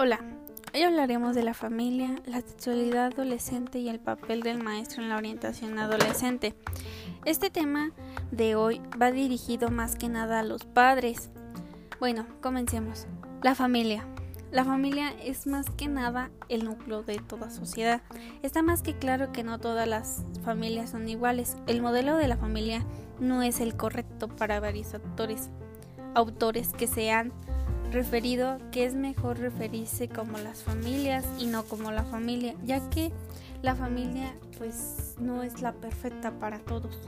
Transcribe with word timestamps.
Hola, 0.00 0.20
hoy 0.72 0.82
hablaremos 0.84 1.34
de 1.34 1.42
la 1.42 1.54
familia, 1.54 2.14
la 2.24 2.40
sexualidad 2.40 3.06
adolescente 3.06 3.80
y 3.80 3.88
el 3.88 3.98
papel 3.98 4.44
del 4.44 4.62
maestro 4.62 5.02
en 5.02 5.08
la 5.08 5.16
orientación 5.16 5.76
adolescente. 5.76 6.54
Este 7.24 7.50
tema 7.50 7.90
de 8.30 8.54
hoy 8.54 8.80
va 9.02 9.10
dirigido 9.10 9.70
más 9.70 9.96
que 9.96 10.08
nada 10.08 10.38
a 10.38 10.44
los 10.44 10.64
padres. 10.66 11.30
Bueno, 11.98 12.26
comencemos. 12.40 13.08
La 13.42 13.56
familia. 13.56 14.06
La 14.52 14.64
familia 14.64 15.12
es 15.20 15.48
más 15.48 15.68
que 15.70 15.88
nada 15.88 16.30
el 16.48 16.64
núcleo 16.64 17.02
de 17.02 17.18
toda 17.18 17.50
sociedad. 17.50 18.00
Está 18.44 18.62
más 18.62 18.82
que 18.82 18.96
claro 18.96 19.32
que 19.32 19.42
no 19.42 19.58
todas 19.58 19.88
las 19.88 20.22
familias 20.44 20.90
son 20.90 21.08
iguales. 21.08 21.56
El 21.66 21.82
modelo 21.82 22.16
de 22.16 22.28
la 22.28 22.36
familia 22.36 22.84
no 23.18 23.42
es 23.42 23.58
el 23.58 23.76
correcto 23.76 24.28
para 24.28 24.60
varios 24.60 24.94
autores, 24.94 25.50
autores 26.14 26.68
que 26.72 26.86
se 26.86 27.10
han 27.10 27.32
referido 27.92 28.58
que 28.70 28.84
es 28.84 28.94
mejor 28.94 29.38
referirse 29.38 30.08
como 30.08 30.38
las 30.38 30.62
familias 30.62 31.24
y 31.38 31.46
no 31.46 31.64
como 31.64 31.90
la 31.90 32.04
familia, 32.04 32.54
ya 32.64 32.88
que 32.90 33.12
la 33.62 33.74
familia 33.74 34.34
pues 34.58 35.14
no 35.18 35.42
es 35.42 35.62
la 35.62 35.72
perfecta 35.72 36.38
para 36.38 36.58
todos. 36.58 36.98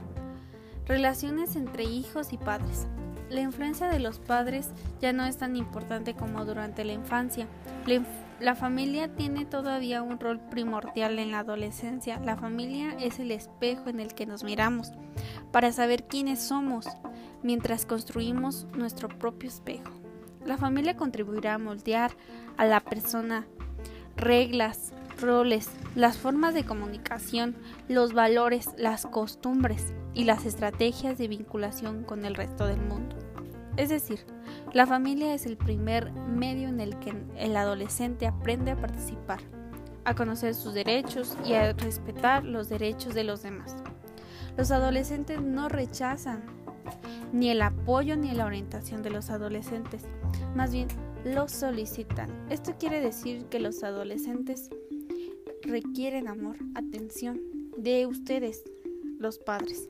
Relaciones 0.87 1.55
entre 1.55 1.83
hijos 1.83 2.33
y 2.33 2.37
padres. 2.37 2.87
La 3.29 3.41
influencia 3.41 3.87
de 3.87 3.99
los 3.99 4.19
padres 4.19 4.71
ya 4.99 5.13
no 5.13 5.23
es 5.23 5.37
tan 5.37 5.55
importante 5.55 6.15
como 6.15 6.43
durante 6.43 6.83
la 6.83 6.91
infancia. 6.91 7.47
La, 8.41 8.55
familia 8.55 9.15
tiene 9.15 9.45
todavía 9.45 10.01
un 10.01 10.19
rol 10.19 10.41
primordial 10.49 11.17
en 11.17 11.31
la 11.31 11.39
adolescencia. 11.39 12.19
La 12.19 12.35
familia 12.35 12.93
es 12.99 13.19
el 13.19 13.31
espejo 13.31 13.87
en 13.87 14.01
el 14.01 14.13
que 14.13 14.25
nos 14.25 14.43
miramos 14.43 14.91
para 15.53 15.71
saber 15.71 16.03
quiénes 16.07 16.41
somos 16.41 16.87
mientras 17.41 17.85
construimos 17.85 18.67
nuestro 18.75 19.07
propio 19.07 19.47
espejo. 19.47 20.00
La 20.51 20.57
familia 20.57 20.97
contribuirá 20.97 21.53
a 21.53 21.57
moldear 21.57 22.11
a 22.57 22.65
la 22.65 22.81
persona 22.81 23.47
reglas, 24.17 24.91
roles, 25.17 25.71
las 25.95 26.17
formas 26.17 26.53
de 26.53 26.65
comunicación, 26.65 27.55
los 27.87 28.11
valores, 28.11 28.71
las 28.77 29.05
costumbres 29.05 29.93
y 30.13 30.25
las 30.25 30.45
estrategias 30.45 31.17
de 31.17 31.29
vinculación 31.29 32.03
con 32.03 32.25
el 32.25 32.35
resto 32.35 32.67
del 32.67 32.81
mundo. 32.81 33.15
Es 33.77 33.87
decir, 33.87 34.25
la 34.73 34.85
familia 34.85 35.33
es 35.33 35.45
el 35.45 35.55
primer 35.55 36.11
medio 36.11 36.67
en 36.67 36.81
el 36.81 36.99
que 36.99 37.13
el 37.37 37.55
adolescente 37.55 38.27
aprende 38.27 38.71
a 38.71 38.75
participar, 38.75 39.39
a 40.03 40.15
conocer 40.15 40.53
sus 40.53 40.73
derechos 40.73 41.37
y 41.45 41.53
a 41.53 41.71
respetar 41.71 42.43
los 42.43 42.67
derechos 42.67 43.13
de 43.13 43.23
los 43.23 43.41
demás. 43.41 43.77
Los 44.57 44.71
adolescentes 44.71 45.39
no 45.41 45.69
rechazan 45.69 46.43
ni 47.31 47.49
el 47.49 47.61
apoyo 47.61 48.17
ni 48.17 48.31
la 48.31 48.45
orientación 48.45 49.01
de 49.01 49.11
los 49.11 49.29
adolescentes, 49.29 50.03
más 50.55 50.71
bien 50.71 50.87
los 51.23 51.51
solicitan. 51.51 52.29
Esto 52.49 52.75
quiere 52.79 52.99
decir 53.01 53.45
que 53.45 53.59
los 53.59 53.83
adolescentes 53.83 54.69
requieren 55.63 56.27
amor, 56.27 56.57
atención 56.75 57.39
de 57.77 58.05
ustedes, 58.05 58.63
los 59.19 59.37
padres 59.37 59.89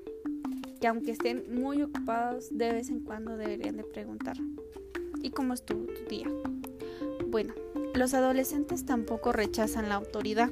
que 0.82 0.88
aunque 0.88 1.12
estén 1.12 1.62
muy 1.62 1.84
ocupados, 1.84 2.50
de 2.50 2.74
vez 2.74 2.90
en 2.90 3.02
cuando 3.02 3.38
deberían 3.38 3.78
de 3.78 3.84
preguntar, 3.84 4.36
¿y 5.22 5.30
cómo 5.30 5.54
estuvo 5.54 5.86
tu 5.86 6.06
día? 6.10 6.28
Bueno, 7.28 7.54
los 7.94 8.16
adolescentes 8.16 8.86
tampoco 8.86 9.32
rechazan 9.32 9.90
la 9.90 9.96
autoridad. 9.96 10.50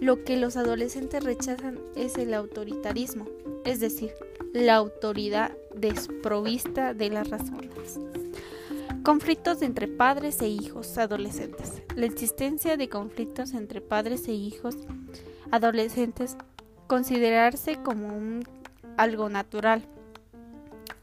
Lo 0.00 0.24
que 0.24 0.38
los 0.38 0.56
adolescentes 0.56 1.22
rechazan 1.22 1.78
es 1.94 2.16
el 2.16 2.32
autoritarismo, 2.32 3.26
es 3.64 3.78
decir, 3.78 4.12
la 4.54 4.76
autoridad 4.76 5.52
desprovista 5.74 6.94
de 6.94 7.10
las 7.10 7.28
razones. 7.28 7.75
Conflictos 9.06 9.62
entre 9.62 9.86
padres 9.86 10.42
e 10.42 10.48
hijos 10.48 10.98
adolescentes. 10.98 11.80
La 11.94 12.06
existencia 12.06 12.76
de 12.76 12.88
conflictos 12.88 13.54
entre 13.54 13.80
padres 13.80 14.26
e 14.26 14.32
hijos 14.32 14.74
adolescentes 15.52 16.36
considerarse 16.88 17.76
como 17.76 18.08
un 18.08 18.42
algo 18.96 19.28
natural. 19.28 19.86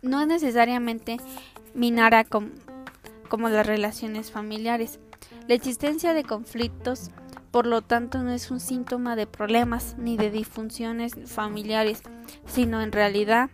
No 0.02 0.20
es 0.20 0.28
necesariamente 0.28 1.16
minara 1.74 2.26
como, 2.26 2.50
como 3.30 3.48
las 3.48 3.66
relaciones 3.66 4.32
familiares. 4.32 5.00
La 5.48 5.54
existencia 5.54 6.14
de 6.14 6.26
conflictos, 6.26 7.10
por 7.52 7.66
lo 7.66 7.84
tanto, 7.84 8.22
no 8.22 8.34
es 8.34 8.52
un 8.52 8.60
síntoma 8.60 9.16
de 9.16 9.28
problemas 9.28 9.96
ni 9.98 10.18
de 10.18 10.30
disfunciones 10.30 11.14
familiares, 11.26 12.04
sino 12.48 12.82
en 12.82 12.92
realidad 12.92 13.50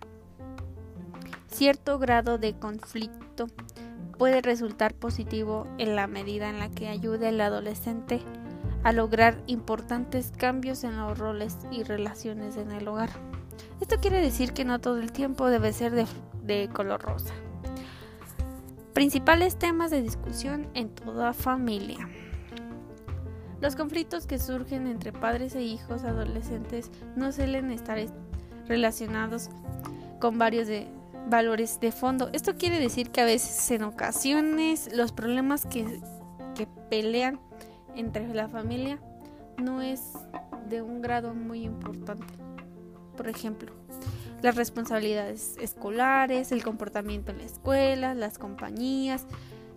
cierto 1.52 2.00
grado 2.00 2.40
de 2.40 2.58
conflicto 2.58 3.46
puede 4.20 4.42
resultar 4.42 4.94
positivo 4.94 5.66
en 5.78 5.96
la 5.96 6.06
medida 6.06 6.50
en 6.50 6.60
la 6.60 6.70
que 6.70 6.90
ayude 6.90 7.30
al 7.30 7.40
adolescente 7.40 8.22
a 8.84 8.92
lograr 8.92 9.42
importantes 9.48 10.34
cambios 10.38 10.84
en 10.84 10.98
los 10.98 11.18
roles 11.18 11.58
y 11.72 11.84
relaciones 11.84 12.58
en 12.58 12.72
el 12.72 12.88
hogar. 12.90 13.10
Esto 13.80 13.96
quiere 14.02 14.22
decir 14.22 14.52
que 14.52 14.66
no 14.66 14.80
todo 14.80 15.00
el 15.00 15.14
tiempo 15.14 15.48
debe 15.48 15.72
ser 15.72 16.06
de, 16.44 16.70
color 16.70 17.02
rosa. 17.02 17.34
Principales 18.94 19.58
temas 19.58 19.90
de 19.90 20.02
discusión 20.02 20.68
en 20.74 20.90
toda 20.90 21.32
familia. 21.32 22.10
Los 23.62 23.78
conflictos 23.78 24.28
que 24.28 24.38
surgen 24.38 24.86
entre 24.88 25.14
padres 25.14 25.56
e 25.56 25.62
hijos 25.62 26.04
adolescentes 26.04 26.92
no 27.16 27.32
suelen 27.32 27.72
estar 27.72 27.98
relacionados 28.68 29.50
con 30.20 30.38
varios 30.38 30.68
de 30.68 30.99
valores 31.28 31.80
de 31.80 31.92
fondo. 31.92 32.30
Esto 32.34 32.56
quiere 32.56 32.80
decir 32.80 33.10
que 33.12 33.22
a 33.22 33.26
veces 33.26 33.72
en 33.72 33.84
ocasiones 33.84 34.90
los 34.94 35.12
problemas 35.12 35.66
que, 35.66 36.00
que 36.56 36.68
pelean 36.90 37.40
entre 37.96 38.28
la 38.34 38.48
familia 38.48 39.00
no 39.58 39.82
es 39.82 40.14
de 40.70 40.82
un 40.82 41.02
grado 41.02 41.34
muy 41.34 41.64
importante 41.64 42.26
por 43.20 43.28
ejemplo, 43.28 43.74
las 44.42 44.56
responsabilidades 44.56 45.58
escolares, 45.60 46.54
el 46.54 46.64
comportamiento 46.64 47.34
en 47.34 47.40
la 47.40 47.44
escuela, 47.44 48.14
las 48.14 48.38
compañías, 48.38 49.26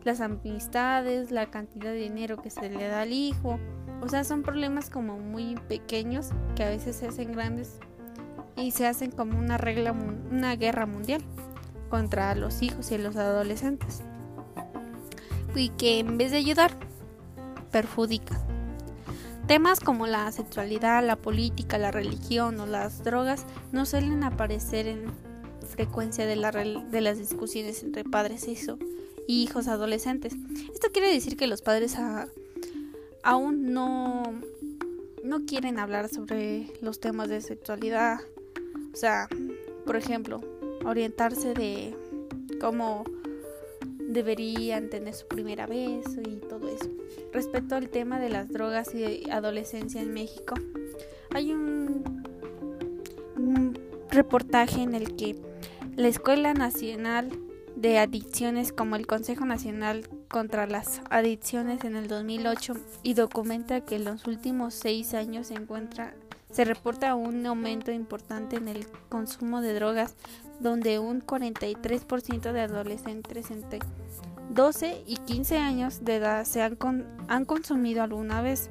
las 0.04 0.20
amistades, 0.20 1.32
la 1.32 1.50
cantidad 1.50 1.90
de 1.90 1.96
dinero 1.96 2.40
que 2.40 2.50
se 2.50 2.70
le 2.70 2.86
da 2.86 3.02
al 3.02 3.12
hijo. 3.12 3.58
O 4.00 4.08
sea, 4.08 4.22
son 4.22 4.44
problemas 4.44 4.90
como 4.90 5.18
muy 5.18 5.56
pequeños 5.68 6.28
que 6.54 6.62
a 6.62 6.68
veces 6.68 6.94
se 6.94 7.08
hacen 7.08 7.32
grandes 7.32 7.80
y 8.56 8.70
se 8.70 8.86
hacen 8.86 9.10
como 9.10 9.38
una 9.38 9.58
regla, 9.58 9.92
una 9.92 10.56
guerra 10.56 10.86
mundial 10.86 11.22
contra 11.88 12.34
los 12.34 12.62
hijos 12.62 12.90
y 12.90 12.98
los 12.98 13.16
adolescentes. 13.16 14.02
Y 15.54 15.68
que 15.70 15.98
en 15.98 16.16
vez 16.16 16.30
de 16.30 16.38
ayudar, 16.38 16.76
perjudica. 17.70 18.40
Temas 19.46 19.80
como 19.80 20.06
la 20.06 20.30
sexualidad, 20.30 21.04
la 21.04 21.16
política, 21.16 21.76
la 21.76 21.90
religión 21.90 22.60
o 22.60 22.66
las 22.66 23.02
drogas 23.02 23.44
no 23.72 23.84
suelen 23.86 24.22
aparecer 24.22 24.86
en 24.86 25.12
frecuencia 25.68 26.26
de, 26.26 26.36
las 26.36 27.18
discusiones 27.18 27.82
entre 27.82 28.04
padres 28.04 28.46
y 28.46 29.42
hijos 29.42 29.68
adolescentes. 29.68 30.34
Esto 30.72 30.88
quiere 30.92 31.12
decir 31.12 31.36
que 31.36 31.46
los 31.46 31.62
padres 31.62 31.96
aún 33.22 33.72
no, 33.72 34.22
no 35.24 35.44
quieren 35.44 35.78
hablar 35.78 36.08
sobre 36.08 36.72
los 36.80 37.00
temas 37.00 37.28
de 37.28 37.40
sexualidad. 37.40 38.20
O 38.92 38.96
sea, 38.96 39.28
por 39.86 39.96
ejemplo, 39.96 40.40
orientarse 40.84 41.54
de 41.54 41.96
cómo 42.60 43.04
deberían 44.12 44.90
tener 44.90 45.14
su 45.14 45.26
primera 45.26 45.66
vez 45.66 46.04
y 46.24 46.36
todo 46.36 46.68
eso. 46.68 46.90
Respecto 47.32 47.74
al 47.74 47.88
tema 47.88 48.20
de 48.20 48.28
las 48.28 48.50
drogas 48.50 48.94
y 48.94 49.28
adolescencia 49.30 50.02
en 50.02 50.12
México, 50.12 50.54
hay 51.34 51.52
un, 51.52 52.02
reportaje 54.10 54.82
en 54.82 54.94
el 54.94 55.16
que 55.16 55.36
la 55.96 56.06
Escuela 56.06 56.52
Nacional 56.52 57.30
de 57.76 57.98
Adicciones 57.98 58.70
como 58.70 58.96
el 58.96 59.06
Consejo 59.06 59.46
Nacional 59.46 60.06
contra 60.28 60.66
las 60.66 61.00
Adicciones 61.08 61.82
en 61.84 61.96
el 61.96 62.08
2008 62.08 62.74
y 63.02 63.14
documenta 63.14 63.80
que 63.80 63.96
en 63.96 64.04
los 64.04 64.26
últimos 64.26 64.74
seis 64.74 65.14
años 65.14 65.46
se 65.46 65.54
encuentra 65.54 66.14
se 66.52 66.64
reporta 66.64 67.14
un 67.14 67.44
aumento 67.46 67.90
importante 67.90 68.56
en 68.56 68.68
el 68.68 68.86
consumo 69.08 69.62
de 69.62 69.74
drogas, 69.74 70.14
donde 70.60 70.98
un 70.98 71.22
43% 71.22 72.52
de 72.52 72.60
adolescentes 72.60 73.50
entre 73.50 73.80
12 74.50 75.02
y 75.06 75.16
15 75.16 75.56
años 75.56 76.04
de 76.04 76.16
edad 76.16 76.44
se 76.44 76.62
han, 76.62 76.76
han 77.28 77.44
consumido 77.46 78.02
alguna 78.02 78.42
vez. 78.42 78.70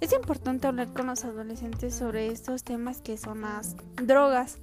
Es 0.00 0.12
importante 0.12 0.68
hablar 0.68 0.92
con 0.92 1.06
los 1.06 1.24
adolescentes 1.24 1.94
sobre 1.94 2.28
estos 2.28 2.62
temas 2.62 3.00
que 3.00 3.16
son 3.16 3.40
las 3.40 3.76
drogas. 3.96 4.58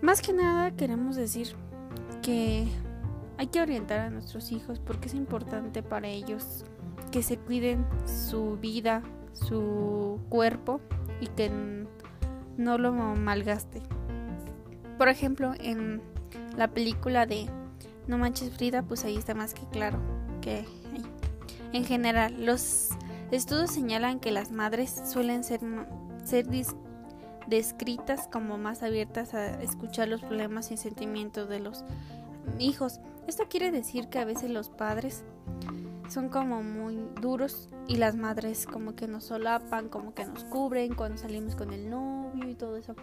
Más 0.00 0.22
que 0.22 0.32
nada 0.32 0.70
queremos 0.70 1.16
decir 1.16 1.54
que 2.22 2.66
hay 3.36 3.48
que 3.48 3.60
orientar 3.60 4.00
a 4.00 4.10
nuestros 4.10 4.50
hijos 4.50 4.78
porque 4.78 5.08
es 5.08 5.14
importante 5.14 5.82
para 5.82 6.08
ellos 6.08 6.64
que 7.10 7.22
se 7.22 7.36
cuiden 7.36 7.84
su 8.06 8.56
vida, 8.56 9.02
su 9.34 10.20
cuerpo 10.28 10.80
y 11.22 11.28
que 11.28 11.50
no 12.56 12.78
lo 12.78 12.92
malgaste. 12.92 13.80
Por 14.98 15.08
ejemplo, 15.08 15.52
en 15.58 16.02
la 16.56 16.68
película 16.68 17.26
de 17.26 17.46
No 18.08 18.18
manches 18.18 18.52
Frida, 18.54 18.82
pues 18.82 19.04
ahí 19.04 19.16
está 19.16 19.32
más 19.32 19.54
que 19.54 19.64
claro 19.68 19.98
que 20.40 20.64
En 21.72 21.84
general, 21.84 22.44
los 22.44 22.90
estudios 23.30 23.70
señalan 23.70 24.20
que 24.20 24.32
las 24.32 24.50
madres 24.50 25.00
suelen 25.06 25.44
ser, 25.44 25.60
ser 26.24 26.46
descritas 27.46 28.28
como 28.28 28.58
más 28.58 28.82
abiertas 28.82 29.32
a 29.32 29.62
escuchar 29.62 30.08
los 30.08 30.20
problemas 30.20 30.70
y 30.70 30.76
sentimientos 30.76 31.48
de 31.48 31.60
los 31.60 31.84
hijos. 32.58 33.00
Esto 33.26 33.44
quiere 33.48 33.70
decir 33.70 34.08
que 34.08 34.18
a 34.18 34.24
veces 34.24 34.50
los 34.50 34.68
padres 34.68 35.24
son 36.12 36.28
como 36.28 36.62
muy 36.62 37.08
duros 37.20 37.68
y 37.88 37.96
las 37.96 38.16
madres 38.16 38.66
como 38.66 38.94
que 38.94 39.08
nos 39.08 39.24
solapan, 39.24 39.88
como 39.88 40.14
que 40.14 40.26
nos 40.26 40.44
cubren 40.44 40.94
cuando 40.94 41.16
salimos 41.16 41.56
con 41.56 41.72
el 41.72 41.88
novio 41.88 42.48
y 42.48 42.54
todo 42.54 42.76
eso. 42.76 42.94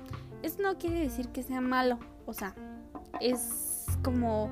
Esto 0.44 0.61
no 0.61 0.77
quiere 0.77 1.00
decir 1.00 1.29
que 1.29 1.41
sea 1.41 1.59
malo, 1.59 1.97
o 2.27 2.33
sea, 2.33 2.53
es 3.19 3.88
como 4.03 4.50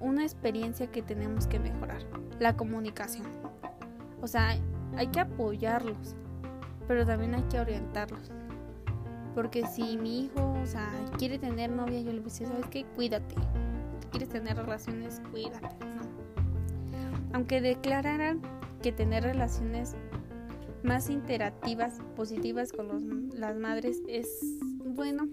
una 0.00 0.22
experiencia 0.22 0.86
que 0.86 1.02
tenemos 1.02 1.48
que 1.48 1.58
mejorar, 1.58 2.02
la 2.38 2.56
comunicación. 2.56 3.26
O 4.22 4.28
sea, 4.28 4.56
hay 4.96 5.06
que 5.08 5.20
apoyarlos, 5.20 6.14
pero 6.86 7.04
también 7.04 7.34
hay 7.34 7.42
que 7.42 7.58
orientarlos. 7.58 8.30
Porque 9.34 9.66
si 9.66 9.96
mi 9.96 10.24
hijo, 10.24 10.54
o 10.62 10.66
sea, 10.66 10.88
quiere 11.18 11.38
tener 11.38 11.70
novia, 11.70 12.00
yo 12.00 12.12
le 12.12 12.20
voy 12.20 12.30
¿sabes 12.30 12.66
qué? 12.70 12.84
Cuídate. 12.94 13.34
quieres 14.10 14.28
tener 14.28 14.56
relaciones, 14.56 15.20
cuídate, 15.30 15.76
Aunque 17.32 17.60
declararan 17.60 18.40
que 18.82 18.92
tener 18.92 19.24
relaciones 19.24 19.94
más 20.82 21.10
interactivas, 21.10 21.98
positivas 22.16 22.72
con 22.72 23.30
las 23.34 23.56
madres 23.56 24.02
es 24.08 24.28
bueno, 24.84 25.28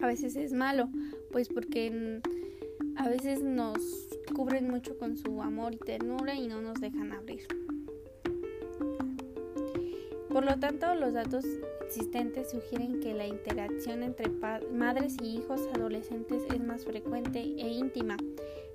a 0.00 0.06
veces 0.06 0.36
es 0.36 0.52
malo, 0.52 0.88
pues 1.32 1.48
porque 1.48 2.20
a 2.96 3.08
veces 3.08 3.42
nos 3.42 3.78
cubren 4.34 4.68
mucho 4.68 4.98
con 4.98 5.16
su 5.16 5.42
amor 5.42 5.74
y 5.74 5.78
ternura 5.78 6.34
y 6.34 6.48
no 6.48 6.60
nos 6.60 6.80
dejan 6.80 7.12
abrir. 7.12 7.46
Por 10.36 10.44
lo 10.44 10.58
tanto, 10.58 10.94
los 10.94 11.14
datos 11.14 11.46
existentes 11.86 12.50
sugieren 12.50 13.00
que 13.00 13.14
la 13.14 13.26
interacción 13.26 14.02
entre 14.02 14.28
madres 14.70 15.16
y 15.22 15.38
hijos 15.38 15.62
adolescentes 15.74 16.42
es 16.52 16.60
más 16.62 16.84
frecuente 16.84 17.38
e 17.40 17.68
íntima, 17.68 18.18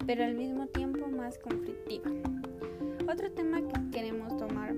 pero 0.05 0.23
al 0.23 0.35
mismo 0.35 0.67
tiempo 0.67 1.07
más 1.07 1.37
conflictiva. 1.37 2.09
Otro 3.11 3.31
tema 3.31 3.61
que 3.61 3.91
queremos 3.91 4.37
tomar 4.37 4.73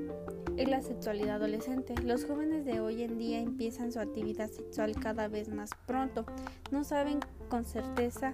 es 0.57 0.67
la 0.67 0.81
sexualidad 0.81 1.35
adolescente. 1.35 1.95
Los 2.03 2.25
jóvenes 2.25 2.65
de 2.65 2.79
hoy 2.79 3.03
en 3.03 3.17
día 3.17 3.39
empiezan 3.39 3.91
su 3.91 3.99
actividad 3.99 4.49
sexual 4.49 4.95
cada 4.99 5.27
vez 5.27 5.49
más 5.49 5.71
pronto. 5.85 6.25
No 6.71 6.83
saben 6.83 7.19
con 7.49 7.65
certeza 7.65 8.33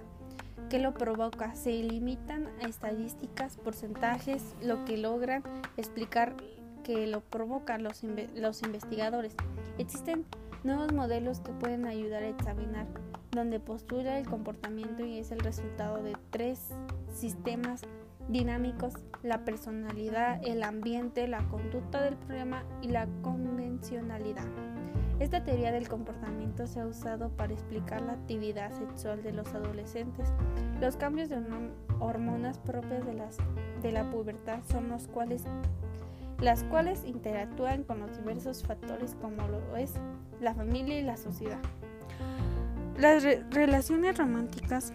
qué 0.68 0.78
lo 0.78 0.94
provoca. 0.94 1.54
Se 1.54 1.72
limitan 1.82 2.48
a 2.62 2.68
estadísticas, 2.68 3.56
porcentajes, 3.56 4.54
lo 4.62 4.84
que 4.84 4.96
logran 4.96 5.42
explicar 5.76 6.34
que 6.84 7.06
lo 7.06 7.20
provocan 7.20 7.82
los, 7.82 8.02
los 8.34 8.62
investigadores. 8.62 9.34
Existen 9.78 10.24
nuevos 10.64 10.92
modelos 10.92 11.40
que 11.40 11.52
pueden 11.52 11.86
ayudar 11.86 12.22
a 12.22 12.28
examinar 12.28 12.86
donde 13.32 13.60
postura 13.60 14.18
el 14.18 14.26
comportamiento 14.26 15.04
y 15.04 15.18
es 15.18 15.30
el 15.30 15.40
resultado 15.40 16.02
de 16.02 16.16
tres 16.30 16.68
sistemas 17.12 17.82
dinámicos, 18.28 18.94
la 19.22 19.44
personalidad, 19.44 20.40
el 20.44 20.62
ambiente, 20.62 21.26
la 21.28 21.46
conducta 21.48 22.02
del 22.02 22.16
problema 22.16 22.64
y 22.82 22.88
la 22.88 23.08
convencionalidad. 23.22 24.46
Esta 25.18 25.44
teoría 25.44 25.70
del 25.70 25.88
comportamiento 25.88 26.66
se 26.66 26.80
ha 26.80 26.86
usado 26.86 27.28
para 27.30 27.52
explicar 27.52 28.00
la 28.00 28.12
actividad 28.12 28.70
sexual 28.72 29.22
de 29.22 29.32
los 29.32 29.48
adolescentes. 29.54 30.32
Los 30.80 30.96
cambios 30.96 31.28
de 31.28 31.42
hormonas 31.98 32.58
propias 32.58 33.04
de 33.82 33.92
la 33.92 34.10
pubertad 34.10 34.60
son 34.70 34.88
los 34.88 35.08
cuales 35.08 35.44
las 36.40 36.64
cuales 36.64 37.04
interactúan 37.04 37.84
con 37.84 38.00
los 38.00 38.16
diversos 38.16 38.62
factores 38.62 39.14
como 39.20 39.46
lo 39.46 39.76
es 39.76 39.92
la 40.40 40.54
familia 40.54 40.98
y 40.98 41.02
la 41.02 41.18
sociedad. 41.18 41.60
Las 42.96 43.24
relaciones 43.50 44.18
románticas. 44.18 44.92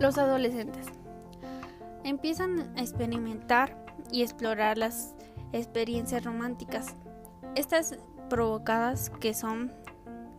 Los 0.00 0.18
adolescentes 0.18 0.86
empiezan 2.04 2.72
a 2.76 2.80
experimentar 2.80 3.84
y 4.10 4.22
explorar 4.22 4.78
las 4.78 5.14
experiencias 5.52 6.24
románticas. 6.24 6.94
Estas 7.54 7.96
provocadas 8.28 9.10
que 9.10 9.34
son 9.34 9.72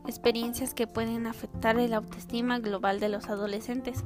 experiencias 0.05 0.73
que 0.73 0.87
pueden 0.87 1.27
afectar 1.27 1.77
el 1.77 1.93
autoestima 1.93 2.59
global 2.59 2.99
de 2.99 3.09
los 3.09 3.29
adolescentes. 3.29 4.03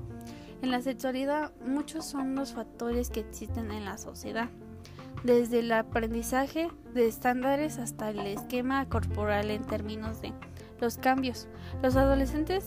En 0.62 0.72
la 0.72 0.82
sexualidad 0.82 1.52
muchos 1.66 2.06
son 2.06 2.36
los 2.36 2.54
factores 2.54 3.10
que 3.10 3.20
existen 3.20 3.72
en 3.72 3.86
la 3.86 3.98
sociedad 3.98 4.50
desde 5.24 5.60
el 5.60 5.72
aprendizaje 5.72 6.70
de 6.94 7.08
estándares 7.08 7.78
hasta 7.80 8.10
el 8.10 8.20
esquema 8.20 8.88
corporal 8.90 9.52
en 9.52 9.64
términos 9.64 10.22
de 10.22 10.34
los 10.84 10.98
cambios. 10.98 11.48
Los 11.82 11.96
adolescentes 11.96 12.66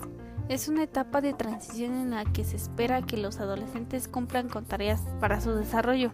es 0.49 0.69
una 0.69 0.85
etapa 0.85 1.21
de 1.21 1.35
transición 1.35 1.95
en 1.95 2.11
la 2.11 2.25
que 2.25 2.45
se 2.45 2.57
espera 2.57 3.03
que 3.03 3.19
los 3.19 3.41
adolescentes 3.41 4.09
cumplan 4.09 4.49
con 4.49 4.65
tareas 4.65 5.03
para 5.21 5.41
su 5.41 5.53
desarrollo. 5.53 6.13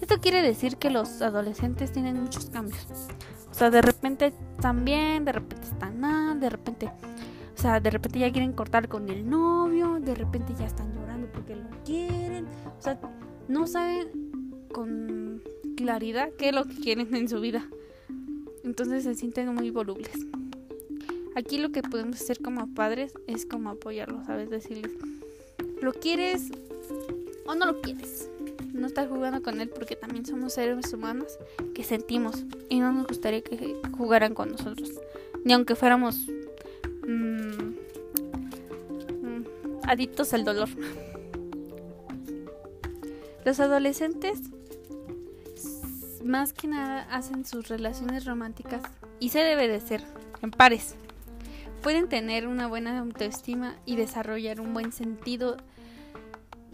Esto 0.00 0.20
quiere 0.20 0.42
decir 0.42 0.76
que 0.76 0.90
los 0.90 1.20
adolescentes 1.22 1.92
tienen 1.92 2.22
muchos 2.22 2.46
cambios. 2.46 2.86
O 3.50 3.54
sea, 3.54 3.70
de 3.70 3.82
repente 3.82 4.32
están 4.56 4.84
bien, 4.84 5.24
de 5.24 5.32
repente 5.32 5.66
están 5.66 5.98
mal, 5.98 6.38
de 6.38 6.50
repente, 6.50 6.86
o 6.86 7.60
sea, 7.60 7.80
de 7.80 7.90
repente 7.90 8.20
ya 8.20 8.30
quieren 8.30 8.52
cortar 8.52 8.88
con 8.88 9.08
el 9.08 9.28
novio, 9.28 9.98
de 9.98 10.14
repente 10.14 10.54
ya 10.56 10.66
están 10.66 10.94
llorando 10.94 11.26
porque 11.32 11.56
lo 11.56 11.68
quieren. 11.84 12.46
O 12.78 12.80
sea, 12.80 12.98
no 13.48 13.66
saben 13.66 14.08
con 14.72 15.42
claridad 15.76 16.30
qué 16.38 16.50
es 16.50 16.54
lo 16.54 16.64
que 16.64 16.76
quieren 16.76 17.12
en 17.14 17.28
su 17.28 17.40
vida. 17.40 17.66
Entonces 18.62 19.02
se 19.04 19.14
sienten 19.14 19.52
muy 19.54 19.70
volubles. 19.70 20.26
Aquí 21.36 21.58
lo 21.58 21.70
que 21.70 21.82
podemos 21.82 22.20
hacer 22.20 22.40
como 22.40 22.72
padres 22.74 23.12
es 23.26 23.46
como 23.46 23.70
apoyarlos, 23.70 24.26
¿sabes? 24.26 24.50
Decirles, 24.50 24.92
¿lo 25.80 25.92
quieres 25.92 26.50
o 27.46 27.54
no 27.54 27.66
lo 27.66 27.80
quieres? 27.80 28.28
No 28.72 28.86
estar 28.86 29.08
jugando 29.08 29.42
con 29.42 29.60
él 29.60 29.68
porque 29.68 29.96
también 29.96 30.26
somos 30.26 30.54
seres 30.54 30.92
humanos 30.92 31.38
que 31.74 31.84
sentimos 31.84 32.44
y 32.68 32.80
no 32.80 32.92
nos 32.92 33.06
gustaría 33.06 33.42
que 33.42 33.76
jugaran 33.96 34.34
con 34.34 34.50
nosotros. 34.50 34.90
Ni 35.44 35.52
aunque 35.52 35.74
fuéramos 35.74 36.26
mmm, 37.06 37.74
adictos 39.84 40.32
al 40.34 40.44
dolor. 40.44 40.68
Los 43.44 43.58
adolescentes 43.58 44.40
más 46.24 46.52
que 46.52 46.68
nada 46.68 47.02
hacen 47.10 47.44
sus 47.44 47.68
relaciones 47.68 48.24
románticas 48.24 48.82
y 49.18 49.30
se 49.30 49.40
debe 49.40 49.68
de 49.68 49.80
ser 49.80 50.04
en 50.42 50.50
pares. 50.50 50.94
Pueden 51.82 52.08
tener 52.08 52.46
una 52.46 52.66
buena 52.66 52.98
autoestima 52.98 53.76
y 53.86 53.96
desarrollar 53.96 54.60
un 54.60 54.74
buen 54.74 54.92
sentido 54.92 55.56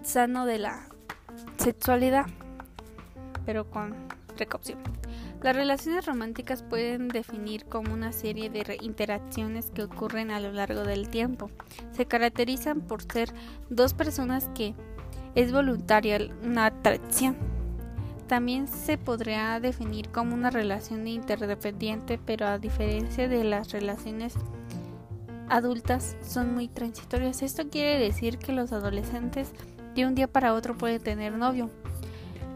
sano 0.03 0.47
de 0.47 0.59
la 0.59 0.89
sexualidad, 1.59 2.27
pero 3.45 3.71
con 3.71 3.95
precaución. 4.35 4.79
Las 5.43 5.55
relaciones 5.55 6.07
románticas 6.07 6.63
pueden 6.63 7.09
definir 7.09 7.67
como 7.67 7.95
una 7.95 8.13
serie 8.13 8.51
de 8.51 8.79
interacciones 8.83 9.71
que 9.71 9.85
ocurren 9.85 10.31
a 10.31 10.41
lo 10.41 10.53
largo 10.53 10.83
del 10.83 11.09
tiempo. 11.09 11.51
Se 11.93 12.07
caracterizan 12.07 12.81
por 12.81 13.03
ser 13.03 13.33
dos 13.71 13.95
personas 13.95 14.51
que 14.55 14.75
es 15.35 15.53
voluntaria 15.53 16.19
una 16.43 16.67
atracción 16.67 17.37
también 18.27 18.67
se 18.67 18.99
podría 18.99 19.61
definir 19.61 20.09
como 20.09 20.35
una 20.35 20.51
relación 20.51 21.07
interdependiente, 21.07 22.19
pero 22.19 22.47
a 22.47 22.59
diferencia 22.59 23.29
de 23.29 23.45
las 23.45 23.71
relaciones 23.71 24.35
adultas 25.49 26.17
son 26.23 26.55
muy 26.55 26.69
transitorias. 26.69 27.43
Esto 27.43 27.69
quiere 27.69 27.99
decir 27.99 28.39
que 28.39 28.53
los 28.53 28.73
adolescentes 28.73 29.53
de 29.95 30.07
un 30.07 30.15
día 30.15 30.27
para 30.29 30.55
otro 30.55 30.77
pueden 30.77 31.03
tener 31.03 31.33
novio 31.33 31.71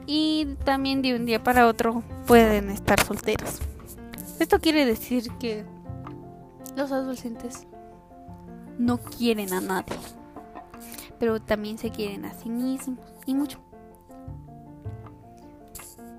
y 0.06 0.56
también 0.64 1.02
de 1.02 1.14
un 1.14 1.24
día 1.24 1.42
para 1.42 1.66
otro 1.66 2.02
pueden 2.26 2.70
estar 2.70 3.00
solteros. 3.04 3.60
Esto 4.38 4.58
quiere 4.58 4.84
decir 4.84 5.30
que 5.38 5.64
los 6.76 6.92
adolescentes 6.92 7.66
no 8.78 8.98
quieren 8.98 9.52
a 9.52 9.60
nadie, 9.60 9.96
pero 11.18 11.40
también 11.40 11.78
se 11.78 11.90
quieren 11.90 12.24
a 12.24 12.34
sí 12.34 12.48
mismos 12.48 12.98
y 13.26 13.34
mucho. 13.34 13.60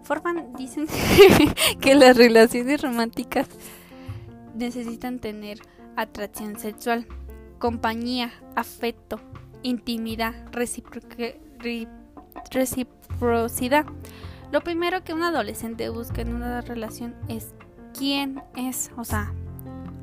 Forman 0.03 0.53
dicen 0.53 0.87
que 1.81 1.95
las 1.95 2.17
relaciones 2.17 2.81
románticas 2.81 3.47
necesitan 4.55 5.19
tener 5.19 5.59
atracción 5.95 6.57
sexual, 6.59 7.07
compañía, 7.59 8.31
afecto, 8.55 9.19
intimidad, 9.63 10.33
reciprocidad. 12.51 13.85
Lo 14.51 14.61
primero 14.61 15.03
que 15.03 15.13
un 15.13 15.23
adolescente 15.23 15.89
busca 15.89 16.21
en 16.21 16.33
una 16.35 16.61
relación 16.61 17.15
es 17.27 17.53
quién 17.97 18.41
es, 18.55 18.91
o 18.97 19.03
sea, 19.03 19.33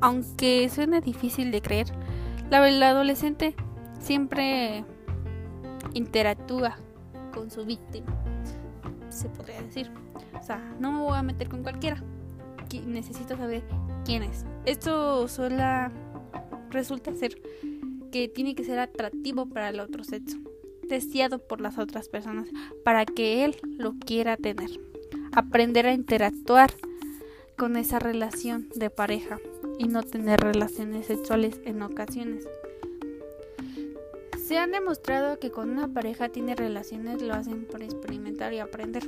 aunque 0.01 0.69
suene 0.69 1.01
difícil 1.01 1.51
de 1.51 1.61
creer, 1.61 1.87
la, 2.49 2.59
adolescente 2.89 3.55
siempre 3.99 4.83
interactúa 5.93 6.77
con 7.33 7.51
su 7.51 7.65
víctima 7.65 8.19
se 9.09 9.29
podría 9.29 9.61
decir. 9.61 9.91
O 10.39 10.43
sea, 10.43 10.57
no 10.79 10.91
me 10.91 10.99
voy 11.01 11.17
a 11.17 11.23
meter 11.23 11.49
con 11.49 11.63
cualquiera. 11.63 12.01
Necesito 12.85 13.35
saber 13.35 13.63
Esto 14.65 15.27
sola 15.27 15.91
resulta 16.71 17.13
ser 17.13 17.39
que 18.11 18.27
tiene 18.27 18.55
que 18.55 18.63
ser 18.63 18.79
atractivo 18.79 19.45
para 19.45 19.69
el 19.69 19.79
otro 19.79 20.03
sexo, 20.03 20.37
deseado 20.87 21.37
por 21.37 21.61
las 21.61 21.77
otras 21.77 22.09
personas, 22.09 22.47
para 22.83 23.05
que 23.05 23.45
él 23.45 23.55
lo 23.77 23.93
quiera 23.93 24.35
tener. 24.35 24.71
Aprender 25.31 25.85
a 25.85 25.93
interactuar 25.93 26.73
con 27.55 27.77
esa 27.77 27.99
relación 27.99 28.67
de 28.73 28.89
pareja 28.89 29.37
y 29.77 29.87
no 29.87 30.01
tener 30.01 30.39
relaciones 30.39 31.05
sexuales 31.05 31.61
en 31.65 31.83
ocasiones. 31.83 32.47
Se 34.43 34.57
han 34.57 34.71
demostrado 34.71 35.37
que 35.37 35.51
cuando 35.51 35.73
una 35.73 35.93
pareja 35.93 36.29
tiene 36.29 36.55
relaciones 36.55 37.21
lo 37.21 37.35
hacen 37.35 37.65
por 37.65 37.83
experimentar 37.83 38.53
y 38.53 38.59
aprender. 38.59 39.03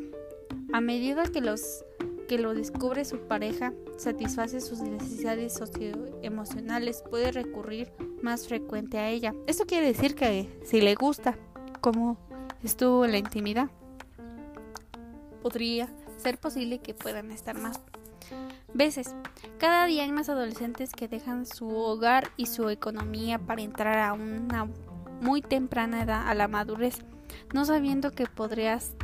A 0.74 0.80
medida 0.80 1.24
que 1.24 1.42
los 1.42 1.84
que 2.32 2.38
lo 2.38 2.54
descubre 2.54 3.04
su 3.04 3.28
pareja, 3.28 3.74
satisface 3.98 4.62
sus 4.62 4.80
necesidades 4.80 5.54
socioemocionales, 5.54 7.04
puede 7.10 7.30
recurrir 7.34 7.92
más 8.22 8.48
frecuente 8.48 9.00
a 9.00 9.10
ella. 9.10 9.34
Esto 9.48 9.66
quiere 9.66 9.88
decir 9.88 10.16
que 10.16 10.50
si 10.64 10.80
le 10.80 10.96
gusta 10.96 11.38
cómo 11.82 12.18
estuvo 12.64 13.04
en 13.04 13.12
la 13.12 13.18
intimidad, 13.18 13.70
podría 15.42 15.90
ser 16.16 16.38
posible 16.38 16.80
que 16.80 16.94
puedan 16.94 17.32
estar 17.32 17.60
más 17.60 17.82
veces. 18.74 19.14
Cada 19.58 19.86
día 19.88 20.04
hay 20.04 20.14
más 20.14 20.30
adolescentes 20.30 20.94
que 20.94 21.10
dejan 21.10 21.46
su 21.46 21.68
hogar 21.68 22.32
y 22.38 22.46
su 22.46 22.70
economía 22.70 23.40
para 23.40 23.62
entrar 23.62 23.98
a 24.00 24.14
una 24.14 24.70
muy 25.20 25.42
temprana 25.42 26.02
edad 26.02 26.30
a 26.30 26.34
la 26.34 26.48
madurez, 26.48 27.00
no 27.54 27.66
sabiendo 27.66 28.12
que 28.12 28.26
podrías 28.26 28.96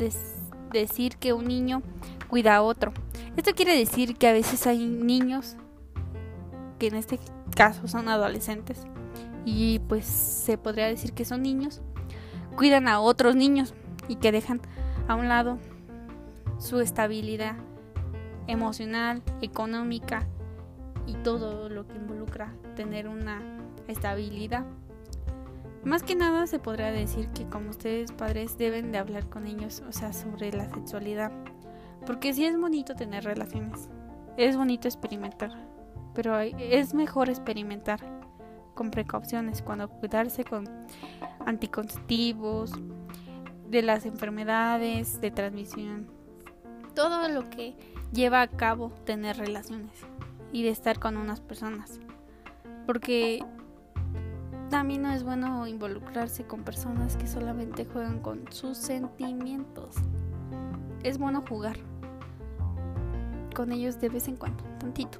decir 0.71 1.17
que 1.17 1.33
un 1.33 1.43
niño 1.43 1.81
cuida 2.29 2.55
a 2.55 2.61
otro. 2.61 2.93
Esto 3.37 3.53
quiere 3.53 3.77
decir 3.77 4.17
que 4.17 4.27
a 4.27 4.33
veces 4.33 4.65
hay 4.65 4.87
niños 4.87 5.57
que 6.79 6.87
en 6.87 6.95
este 6.95 7.19
caso 7.55 7.87
son 7.87 8.09
adolescentes 8.09 8.85
y 9.45 9.79
pues 9.87 10.05
se 10.05 10.57
podría 10.57 10.87
decir 10.87 11.13
que 11.13 11.23
son 11.23 11.43
niños, 11.43 11.81
cuidan 12.55 12.87
a 12.87 12.99
otros 12.99 13.35
niños 13.35 13.75
y 14.07 14.15
que 14.15 14.31
dejan 14.31 14.59
a 15.07 15.13
un 15.13 15.29
lado 15.29 15.59
su 16.57 16.79
estabilidad 16.79 17.55
emocional, 18.47 19.21
económica 19.41 20.27
y 21.05 21.13
todo 21.13 21.69
lo 21.69 21.87
que 21.87 21.95
involucra 21.95 22.55
tener 22.75 23.07
una 23.07 23.41
estabilidad. 23.87 24.65
Más 25.83 26.01
que 26.01 26.15
nada 26.15 26.47
se 26.47 26.57
podría 26.57 26.91
decir 26.91 27.29
que 27.29 27.47
como 27.47 27.69
ustedes 27.69 28.11
padres 28.11 28.57
deben 28.57 28.91
de 28.91 28.97
hablar 28.97 29.29
con 29.29 29.45
ellos, 29.45 29.83
o 29.87 29.91
sea, 29.91 30.11
sobre 30.11 30.51
la 30.51 30.67
sexualidad. 30.73 31.31
Porque 32.07 32.33
sí 32.33 32.45
es 32.45 32.57
bonito 32.57 32.95
tener 32.95 33.25
relaciones, 33.25 33.89
es 34.37 34.55
bonito 34.55 34.87
experimentar, 34.87 35.51
pero 36.15 36.39
es 36.39 36.93
mejor 36.93 37.29
experimentar 37.29 37.99
con 38.73 38.91
precauciones, 38.91 39.61
cuando 39.61 39.89
cuidarse 39.89 40.45
con 40.45 40.69
anticonceptivos, 41.45 42.71
de 43.69 43.81
las 43.81 44.05
enfermedades 44.05 45.19
de 45.19 45.31
transmisión, 45.31 46.07
todo 46.95 47.27
lo 47.27 47.49
que 47.49 47.75
lleva 48.13 48.41
a 48.41 48.47
cabo 48.47 48.89
tener 49.03 49.37
relaciones 49.37 49.91
y 50.53 50.63
de 50.63 50.69
estar 50.69 50.99
con 50.99 51.17
unas 51.17 51.41
personas. 51.41 51.99
Porque 52.85 53.43
también 54.69 55.01
no 55.01 55.11
es 55.11 55.23
bueno 55.23 55.67
involucrarse 55.67 56.45
con 56.45 56.63
personas 56.63 57.17
que 57.17 57.27
solamente 57.27 57.85
juegan 57.85 58.21
con 58.21 58.49
sus 58.51 58.77
sentimientos. 58.77 59.95
Es 61.03 61.17
bueno 61.17 61.43
jugar 61.47 61.77
con 63.57 63.71
ellos 63.71 63.99
de 63.99 64.09
vez 64.09 64.27
en 64.27 64.35
cuando, 64.35 64.63
tantito. 64.79 65.17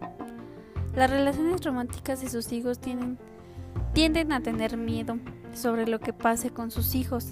Las 0.96 1.10
relaciones 1.10 1.66
románticas 1.66 2.22
de 2.22 2.30
sus 2.30 2.52
hijos 2.52 2.78
tienen, 2.80 3.18
tienden 3.94 4.32
a 4.32 4.42
tener 4.42 4.78
miedo 4.78 5.18
sobre 5.56 5.88
lo 5.88 6.00
que 6.00 6.14
pase 6.14 6.52
con 6.52 6.70
sus 6.70 6.94
hijos 6.94 7.30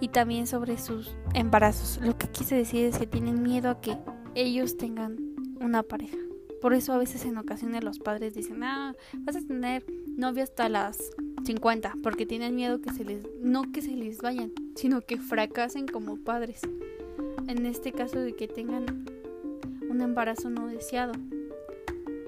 y 0.00 0.08
también 0.08 0.46
sobre 0.46 0.78
sus 0.78 1.14
embarazos. 1.34 2.00
Lo 2.02 2.16
que 2.16 2.26
quise 2.28 2.54
decir 2.54 2.86
es 2.86 2.96
que 2.96 3.06
tienen 3.06 3.42
miedo 3.42 3.68
a 3.68 3.82
que 3.82 3.98
ellos 4.34 4.78
tengan 4.78 5.18
una 5.60 5.82
pareja. 5.82 6.16
Por 6.62 6.72
eso 6.72 6.94
a 6.94 6.98
veces 6.98 7.26
en 7.26 7.36
ocasiones 7.36 7.84
los 7.84 7.98
padres 7.98 8.32
dicen, 8.34 8.64
ah, 8.64 8.94
vas 9.18 9.36
a 9.36 9.42
tener 9.42 9.84
novio 10.16 10.42
hasta 10.42 10.70
las 10.70 11.10
50, 11.44 11.96
porque 12.02 12.24
tienen 12.24 12.56
miedo 12.56 12.80
que 12.80 12.94
se 12.94 13.04
les, 13.04 13.26
no 13.42 13.70
que 13.72 13.82
se 13.82 13.94
les 13.94 14.22
vayan, 14.22 14.52
sino 14.74 15.02
que 15.02 15.18
fracasen 15.18 15.86
como 15.86 16.16
padres. 16.16 16.62
En 17.46 17.66
este 17.66 17.92
caso 17.92 18.18
de 18.20 18.34
que 18.34 18.48
tengan 18.48 19.04
un 19.94 20.02
embarazo 20.02 20.50
no 20.50 20.66
deseado. 20.66 21.12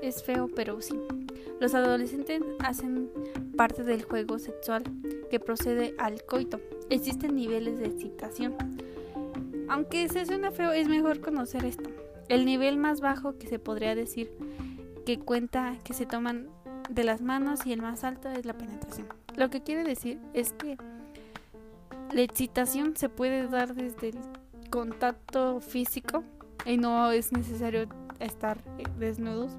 Es 0.03 0.23
feo, 0.23 0.49
pero 0.55 0.81
sí. 0.81 0.99
Los 1.61 1.75
adolescentes 1.75 2.43
hacen 2.61 3.11
parte 3.57 3.83
del 3.83 4.03
juego 4.03 4.39
sexual 4.39 4.85
que 5.31 5.41
procede 5.41 5.95
al 5.99 6.23
coito. 6.25 6.61
Existen 6.91 7.35
niveles 7.35 7.79
de 7.79 7.87
excitación 7.87 8.55
aunque 9.69 10.09
se 10.09 10.27
suena 10.27 10.51
feo, 10.51 10.73
es 10.73 10.89
mejor 10.89 11.21
conocer 11.21 11.65
esto. 11.65 11.91
El 12.29 12.45
nivel 12.45 12.77
más 12.77 13.01
bajo 13.01 13.37
que 13.37 13.47
se 13.47 13.59
podría 13.59 13.95
decir 13.95 14.31
que 15.05 15.19
cuenta 15.19 15.77
que 15.85 15.93
se 15.93 16.07
toman 16.07 16.49
de 16.89 17.05
las 17.05 17.21
manos 17.21 17.67
y 17.67 17.73
el 17.73 17.83
más 17.83 18.05
alto 18.05 18.29
es 18.31 18.45
la 18.45 18.57
penetración. 18.57 19.09
Lo 19.37 19.51
que 19.51 19.63
quiere 19.63 19.85
decir 19.85 20.21
es 20.35 20.53
que 20.53 20.77
la 22.13 22.21
excitación 22.21 22.97
se 22.97 23.09
puede 23.09 23.49
dar 23.49 23.75
desde 23.75 24.11
el 24.11 24.19
contacto 24.71 25.61
físico 25.61 26.25
y 26.67 26.77
no 26.77 27.13
es 27.13 27.33
necesario 27.33 27.89
estar 28.19 28.59
desnudos, 28.99 29.53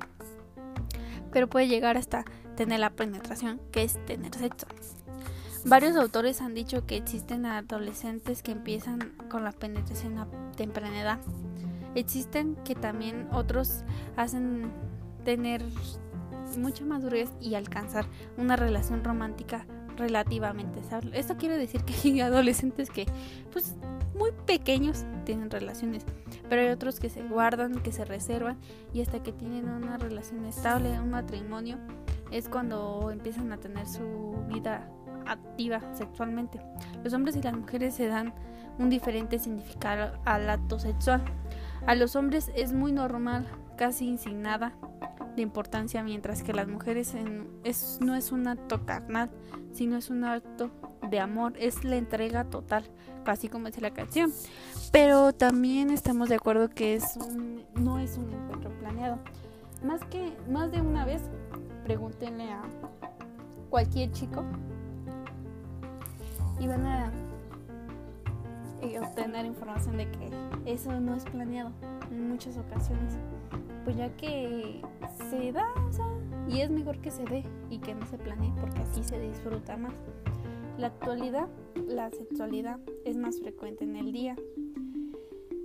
pero 1.31 1.47
puede 1.47 1.67
llegar 1.67 1.97
hasta 1.97 2.25
tener 2.55 2.79
la 2.79 2.89
penetración, 2.89 3.61
que 3.71 3.83
es 3.83 4.03
tener 4.05 4.33
sexo. 4.35 4.67
Varios 5.65 5.95
autores 5.95 6.41
han 6.41 6.53
dicho 6.53 6.85
que 6.85 6.97
existen 6.97 7.45
adolescentes 7.45 8.43
que 8.43 8.51
empiezan 8.51 9.13
con 9.29 9.43
la 9.43 9.51
penetración 9.51 10.17
a 10.17 10.27
temprana 10.55 11.01
edad. 11.01 11.19
Existen 11.95 12.55
que 12.63 12.75
también 12.75 13.27
otros 13.31 13.83
hacen 14.15 14.71
tener 15.25 15.63
mucha 16.57 16.85
madurez 16.85 17.29
y 17.41 17.55
alcanzar 17.55 18.05
una 18.37 18.55
relación 18.55 19.03
romántica 19.03 19.65
relativamente 19.97 20.79
estable. 20.79 21.17
Esto 21.17 21.37
quiere 21.37 21.57
decir 21.57 21.83
que 21.83 21.93
hay 22.03 22.21
adolescentes 22.21 22.89
que 22.89 23.05
pues 23.51 23.75
muy 24.15 24.31
pequeños 24.45 25.05
tienen 25.25 25.49
relaciones, 25.51 26.05
pero 26.49 26.61
hay 26.61 26.69
otros 26.69 26.99
que 26.99 27.09
se 27.09 27.23
guardan, 27.23 27.81
que 27.81 27.91
se 27.91 28.05
reservan 28.05 28.57
y 28.93 29.01
hasta 29.01 29.21
que 29.21 29.31
tienen 29.31 29.67
una 29.69 29.97
relación 29.97 30.45
estable, 30.45 30.99
un 30.99 31.09
matrimonio, 31.09 31.77
es 32.31 32.49
cuando 32.49 33.11
empiezan 33.11 33.51
a 33.51 33.57
tener 33.57 33.87
su 33.87 34.35
vida 34.47 34.89
activa 35.25 35.81
sexualmente. 35.93 36.59
Los 37.03 37.13
hombres 37.13 37.35
y 37.35 37.41
las 37.41 37.53
mujeres 37.53 37.93
se 37.93 38.07
dan 38.07 38.33
un 38.79 38.89
diferente 38.89 39.39
significado 39.39 40.17
al 40.25 40.49
acto 40.49 40.79
sexual. 40.79 41.23
A 41.85 41.95
los 41.95 42.15
hombres 42.15 42.51
es 42.55 42.73
muy 42.73 42.91
normal, 42.91 43.45
casi 43.77 44.17
sin 44.17 44.41
nada 44.41 44.73
de 45.37 45.43
importancia, 45.43 46.03
mientras 46.03 46.43
que 46.43 46.51
las 46.51 46.67
mujeres 46.67 47.13
es, 47.63 47.99
no 48.01 48.15
es 48.15 48.31
un 48.31 48.47
acto 48.47 48.85
carnal, 48.85 49.29
sino 49.71 49.95
es 49.95 50.09
un 50.09 50.25
acto 50.25 50.71
de 51.09 51.19
amor, 51.19 51.53
es 51.57 51.83
la 51.85 51.95
entrega 51.95 52.43
total, 52.43 52.83
casi 53.23 53.47
como 53.47 53.67
dice 53.67 53.79
la 53.79 53.91
canción. 53.91 54.33
Pero 54.91 55.31
también 55.33 55.91
estamos 55.91 56.27
de 56.27 56.35
acuerdo 56.35 56.69
que 56.69 56.95
es 56.95 57.17
no 57.75 57.99
es 57.99 58.17
un 58.17 58.33
encuentro 58.33 58.71
planeado. 58.79 59.19
Más 59.85 60.03
que 60.05 60.33
más 60.49 60.71
de 60.71 60.81
una 60.81 61.05
vez, 61.05 61.21
pregúntenle 61.83 62.51
a 62.51 62.63
cualquier 63.69 64.11
chico 64.11 64.43
y 66.59 66.65
van 66.67 66.85
a 66.85 67.11
eh, 68.81 68.99
obtener 68.99 69.45
información 69.45 69.97
de 69.97 70.09
que 70.11 70.29
eso 70.65 70.91
no 70.99 71.15
es 71.15 71.23
planeado 71.25 71.71
en 72.11 72.29
muchas 72.29 72.57
ocasiones. 72.57 73.17
Pues 73.83 73.95
ya 73.95 74.09
que 74.17 74.81
se 75.29 75.51
da, 75.51 75.67
y 76.49 76.61
es 76.61 76.69
mejor 76.69 76.99
que 76.99 77.11
se 77.11 77.23
dé 77.25 77.43
y 77.69 77.79
que 77.79 77.93
no 77.93 78.05
se 78.05 78.17
planee 78.17 78.53
porque 78.59 78.79
así 78.79 79.03
se 79.03 79.19
disfruta 79.19 79.77
más. 79.77 79.93
La 80.77 80.87
actualidad, 80.87 81.47
la 81.87 82.09
sexualidad 82.11 82.79
es 83.05 83.17
más 83.17 83.39
frecuente 83.39 83.83
en 83.83 83.95
el 83.95 84.11
día. 84.11 84.35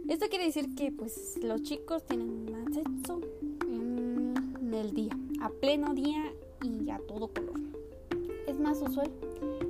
Esto 0.08 0.26
quiere 0.28 0.46
decir 0.46 0.74
que 0.74 0.90
pues 0.90 1.38
los 1.42 1.62
chicos 1.62 2.04
tienen 2.04 2.50
más 2.50 2.74
sexo 2.74 3.20
en 3.68 4.72
el 4.72 4.92
día, 4.94 5.16
a 5.40 5.50
pleno 5.50 5.94
día 5.94 6.32
y 6.62 6.90
a 6.90 6.98
todo 6.98 7.28
color. 7.28 7.60
Es 8.46 8.58
más 8.58 8.80
usual 8.82 9.10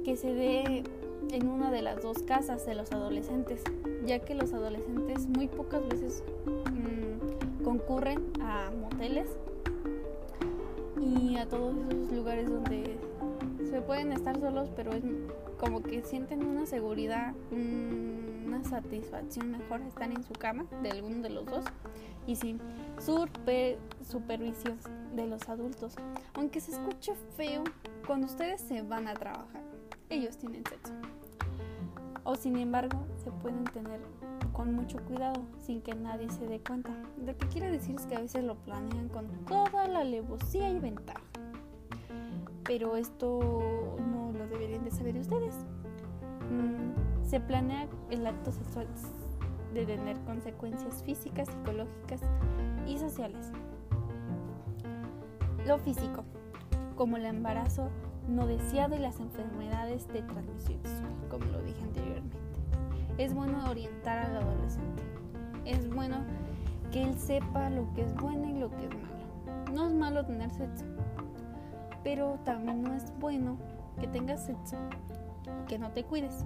que 0.04 0.16
se 0.16 0.32
dé 0.32 0.84
en 1.30 1.48
una 1.48 1.70
de 1.70 1.82
las 1.82 2.02
dos 2.02 2.22
casas 2.22 2.66
de 2.66 2.74
los 2.74 2.92
adolescentes, 2.92 3.62
ya 4.06 4.18
que 4.20 4.34
los 4.34 4.52
adolescentes 4.52 5.26
muy 5.26 5.48
pocas 5.48 5.86
veces 5.88 6.22
mm, 6.46 7.62
concurren 7.64 8.32
a 8.40 8.70
moteles 8.70 9.28
y 11.00 11.36
a 11.36 11.48
todos 11.48 11.74
esos 11.88 12.12
lugares 12.12 12.50
donde 12.50 12.98
se 13.68 13.80
pueden 13.80 14.12
estar 14.12 14.38
solos, 14.38 14.70
pero 14.76 14.92
es 14.92 15.02
como 15.58 15.82
que 15.82 16.02
sienten 16.02 16.44
una 16.44 16.66
seguridad, 16.66 17.34
una 17.50 18.62
satisfacción 18.64 19.52
mejor 19.52 19.80
estar 19.82 20.10
en 20.10 20.22
su 20.24 20.34
cama 20.34 20.66
de 20.82 20.90
alguno 20.90 21.22
de 21.22 21.30
los 21.30 21.46
dos 21.46 21.64
y 22.26 22.36
sin 22.36 22.60
super, 22.98 23.78
supervisión 24.08 24.78
de 25.14 25.26
los 25.26 25.48
adultos. 25.48 25.94
Aunque 26.34 26.60
se 26.60 26.72
escuche 26.72 27.14
feo, 27.36 27.64
cuando 28.06 28.26
ustedes 28.26 28.60
se 28.60 28.82
van 28.82 29.08
a 29.08 29.14
trabajar, 29.14 29.61
ellos 30.12 30.36
tienen 30.36 30.64
sexo. 30.66 30.92
O 32.24 32.36
sin 32.36 32.56
embargo, 32.56 33.04
se 33.24 33.30
pueden 33.30 33.64
tener 33.64 34.00
con 34.52 34.74
mucho 34.74 34.98
cuidado 35.06 35.42
sin 35.58 35.80
que 35.82 35.94
nadie 35.94 36.28
se 36.30 36.46
dé 36.46 36.60
cuenta. 36.60 36.90
Lo 37.24 37.36
que 37.36 37.46
quiere 37.48 37.70
decir 37.70 37.96
es 37.96 38.06
que 38.06 38.16
a 38.16 38.20
veces 38.20 38.44
lo 38.44 38.54
planean 38.56 39.08
con 39.08 39.26
toda 39.46 39.88
la 39.88 40.00
alevosía 40.00 40.70
y 40.70 40.78
ventaja. 40.78 41.20
Pero 42.64 42.96
esto 42.96 43.40
no 44.12 44.32
lo 44.32 44.46
deberían 44.46 44.84
de 44.84 44.90
saber 44.90 45.16
ustedes. 45.16 45.54
Mm, 46.50 47.26
se 47.28 47.40
planea 47.40 47.88
el 48.10 48.26
acto 48.26 48.52
sexual 48.52 48.86
de 49.74 49.86
tener 49.86 50.18
consecuencias 50.20 51.02
físicas, 51.02 51.48
psicológicas 51.48 52.20
y 52.86 52.98
sociales. 52.98 53.50
Lo 55.66 55.78
físico, 55.78 56.24
como 56.96 57.16
el 57.16 57.24
embarazo 57.24 57.88
no 58.28 58.46
deseado 58.46 58.94
y 58.94 58.98
las 58.98 59.20
enfermedades 59.20 60.08
de 60.08 60.22
transmisión 60.22 60.80
como 61.28 61.44
lo 61.46 61.62
dije 61.62 61.82
anteriormente. 61.82 62.36
Es 63.18 63.34
bueno 63.34 63.70
orientar 63.70 64.18
al 64.18 64.36
adolescente. 64.36 65.02
Es 65.64 65.88
bueno 65.88 66.18
que 66.90 67.02
él 67.02 67.18
sepa 67.18 67.70
lo 67.70 67.92
que 67.94 68.02
es 68.02 68.14
bueno 68.16 68.48
y 68.48 68.58
lo 68.58 68.70
que 68.70 68.84
es 68.84 68.90
malo. 68.90 69.72
No 69.72 69.86
es 69.86 69.94
malo 69.94 70.26
tener 70.26 70.50
sexo, 70.50 70.84
pero 72.04 72.38
también 72.44 72.82
no 72.82 72.92
es 72.94 73.12
bueno 73.18 73.56
que 73.98 74.06
tengas 74.08 74.44
sexo, 74.44 74.76
que 75.68 75.78
no 75.78 75.90
te 75.90 76.04
cuides. 76.04 76.44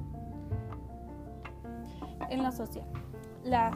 En 2.30 2.42
lo 2.42 2.52
social, 2.52 2.87
la 3.45 3.73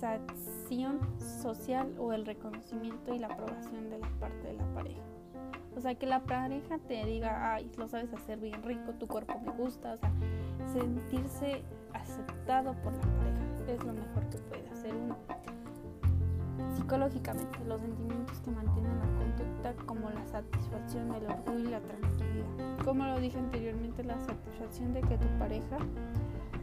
sensación 0.00 1.00
social 1.42 1.94
o 1.98 2.12
el 2.12 2.26
reconocimiento 2.26 3.14
y 3.14 3.18
la 3.18 3.28
aprobación 3.28 3.90
de 3.90 3.98
la 3.98 4.08
parte 4.20 4.48
de 4.48 4.54
la 4.54 4.66
pareja. 4.74 5.13
O 5.76 5.80
sea, 5.80 5.94
que 5.94 6.06
la 6.06 6.20
pareja 6.24 6.78
te 6.78 7.04
diga, 7.04 7.54
ay, 7.54 7.70
lo 7.76 7.88
sabes 7.88 8.12
hacer 8.12 8.38
bien 8.38 8.62
rico, 8.62 8.92
tu 8.92 9.06
cuerpo 9.06 9.40
me 9.44 9.52
gusta, 9.52 9.94
o 9.94 9.96
sea, 9.96 10.12
sentirse 10.72 11.62
aceptado 11.92 12.74
por 12.82 12.92
la 12.92 13.00
pareja 13.00 13.44
es 13.72 13.84
lo 13.84 13.92
mejor 13.92 14.28
que 14.30 14.38
puede 14.38 14.68
hacer 14.68 14.94
uno. 14.94 15.16
Psicológicamente, 16.76 17.58
los 17.66 17.80
sentimientos 17.80 18.38
que 18.40 18.50
mantienen 18.50 18.98
la 18.98 19.06
conducta 19.06 19.74
como 19.86 20.10
la 20.10 20.26
satisfacción, 20.26 21.14
el 21.14 21.26
orgullo 21.26 21.68
y 21.68 21.70
la 21.70 21.80
tranquilidad. 21.80 22.84
Como 22.84 23.04
lo 23.06 23.20
dije 23.20 23.38
anteriormente, 23.38 24.04
la 24.04 24.18
satisfacción 24.20 24.92
de 24.92 25.00
que 25.02 25.16
tu 25.16 25.28
pareja 25.38 25.78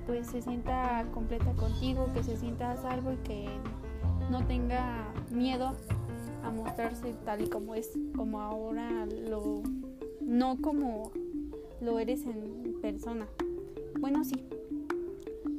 pues 0.05 0.27
se 0.27 0.41
sienta 0.41 1.05
completa 1.13 1.51
contigo, 1.53 2.07
que 2.13 2.23
se 2.23 2.37
sienta 2.37 2.71
a 2.71 2.77
salvo 2.77 3.13
y 3.13 3.17
que 3.17 3.49
no 4.29 4.45
tenga 4.45 5.07
miedo 5.31 5.73
a 6.43 6.51
mostrarse 6.51 7.13
tal 7.25 7.41
y 7.41 7.47
como 7.47 7.75
es, 7.75 7.91
como 8.15 8.41
ahora 8.41 9.05
lo 9.05 9.63
no 10.21 10.57
como 10.61 11.11
lo 11.81 11.99
eres 11.99 12.25
en 12.25 12.79
persona. 12.81 13.27
Bueno, 13.99 14.23
sí, 14.23 14.43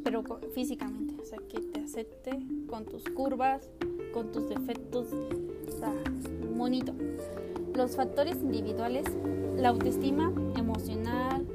pero 0.03 0.23
físicamente, 0.55 1.15
o 1.21 1.25
sea, 1.25 1.39
que 1.49 1.61
te 1.61 1.81
acepte 1.81 2.39
con 2.69 2.85
tus 2.87 3.05
curvas, 3.05 3.69
con 4.13 4.33
tus 4.33 4.49
defectos, 4.49 5.09
o 5.13 5.79
sea, 5.79 5.95
bonito. 6.57 6.95
Los 7.75 7.97
factores 7.97 8.37
individuales, 8.37 9.07
la 9.57 9.69
autoestima 9.69 10.33
emocional, 10.57 11.47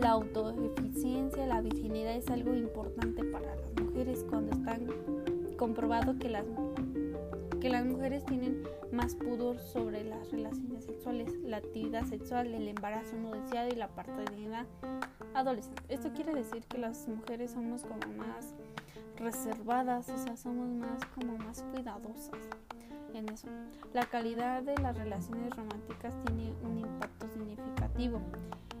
la 0.00 0.10
autoeficiencia, 0.10 1.46
la 1.46 1.60
virginidad 1.60 2.16
es 2.16 2.28
algo 2.28 2.54
importante 2.54 3.24
para 3.24 3.56
las 3.56 3.82
mujeres 3.82 4.24
cuando 4.28 4.56
están 4.56 4.86
comprobado 5.56 6.18
que 6.18 6.28
las 6.28 6.44
que 7.60 7.68
las 7.68 7.84
mujeres 7.84 8.24
tienen 8.24 8.62
más 8.92 9.14
pudor 9.14 9.58
sobre 9.58 10.04
las 10.04 10.30
relaciones 10.30 10.84
sexuales, 10.84 11.32
la 11.42 11.58
actividad 11.58 12.04
sexual, 12.04 12.54
el 12.54 12.68
embarazo 12.68 13.16
no 13.16 13.32
deseado 13.32 13.68
y 13.68 13.76
la 13.76 13.88
paternidad 13.88 14.66
adolescente. 15.34 15.82
Esto 15.88 16.12
quiere 16.12 16.34
decir 16.34 16.64
que 16.64 16.78
las 16.78 17.08
mujeres 17.08 17.52
somos 17.52 17.82
como 17.82 18.14
más 18.16 18.54
reservadas, 19.16 20.08
o 20.08 20.18
sea, 20.18 20.36
somos 20.36 20.68
más 20.68 21.04
como 21.14 21.36
más 21.38 21.64
cuidadosas 21.74 22.38
en 23.14 23.28
eso. 23.28 23.48
La 23.92 24.06
calidad 24.06 24.62
de 24.62 24.76
las 24.76 24.96
relaciones 24.96 25.50
románticas 25.56 26.14
tiene 26.24 26.52
un 26.62 26.78
impacto 26.78 27.28
significativo 27.28 28.20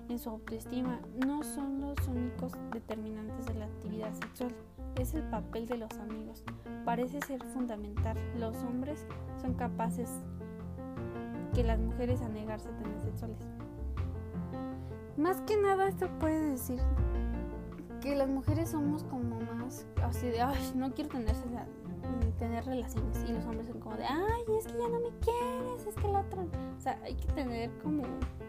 en 0.08 0.18
su 0.18 0.30
autoestima. 0.30 1.00
No 1.26 1.42
son 1.42 1.80
los 1.80 1.96
únicos 2.06 2.52
determinantes 2.72 3.46
de 3.46 3.54
la 3.54 3.64
actividad 3.64 4.12
sexual 4.14 4.54
es 4.96 5.14
el 5.14 5.22
papel 5.22 5.66
de 5.66 5.78
los 5.78 5.92
amigos. 5.98 6.42
Parece 6.88 7.20
ser 7.20 7.44
fundamental. 7.44 8.16
Los 8.38 8.56
hombres 8.62 9.06
son 9.42 9.52
capaces 9.52 10.08
que 11.54 11.62
las 11.62 11.78
mujeres 11.78 12.22
a 12.22 12.30
negarse 12.30 12.70
a 12.70 12.76
tener 12.78 12.98
sexuales. 12.98 13.46
Más 15.18 15.38
que 15.42 15.58
nada 15.58 15.86
esto 15.86 16.08
puede 16.18 16.52
decir 16.52 16.80
que 18.00 18.16
las 18.16 18.30
mujeres 18.30 18.70
somos 18.70 19.04
como 19.04 19.38
más 19.38 19.86
así 20.02 20.28
de, 20.28 20.40
ay, 20.40 20.72
no 20.76 20.94
quiero 20.94 21.10
tener, 21.10 21.36
tener 22.38 22.64
relaciones. 22.64 23.22
Y 23.28 23.34
los 23.34 23.44
hombres 23.44 23.66
son 23.66 23.80
como 23.80 23.96
de, 23.96 24.04
ay, 24.06 24.44
es 24.58 24.66
que 24.66 24.78
ya 24.78 24.88
no 24.88 25.00
me 25.00 25.10
quieres, 25.18 25.86
es 25.86 25.94
que 25.94 26.08
la 26.08 26.20
otra... 26.20 26.40
O 26.40 26.80
sea, 26.80 26.98
hay 27.04 27.16
que 27.16 27.30
tener 27.34 27.70
como 27.82 28.04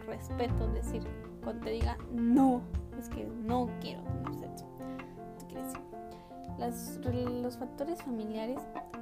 respeto, 0.06 0.66
decir, 0.68 1.02
cuando 1.44 1.62
te 1.66 1.72
diga, 1.72 1.98
no, 2.10 2.62
es 2.98 3.10
que 3.10 3.26
no 3.26 3.68
quiero 3.82 4.02
tener 4.04 4.34
sexo. 4.34 4.66
¿Tú 5.40 5.89
decir? 6.66 7.00
los 7.42 7.56
factores 7.56 8.02
familiares, 8.02 8.60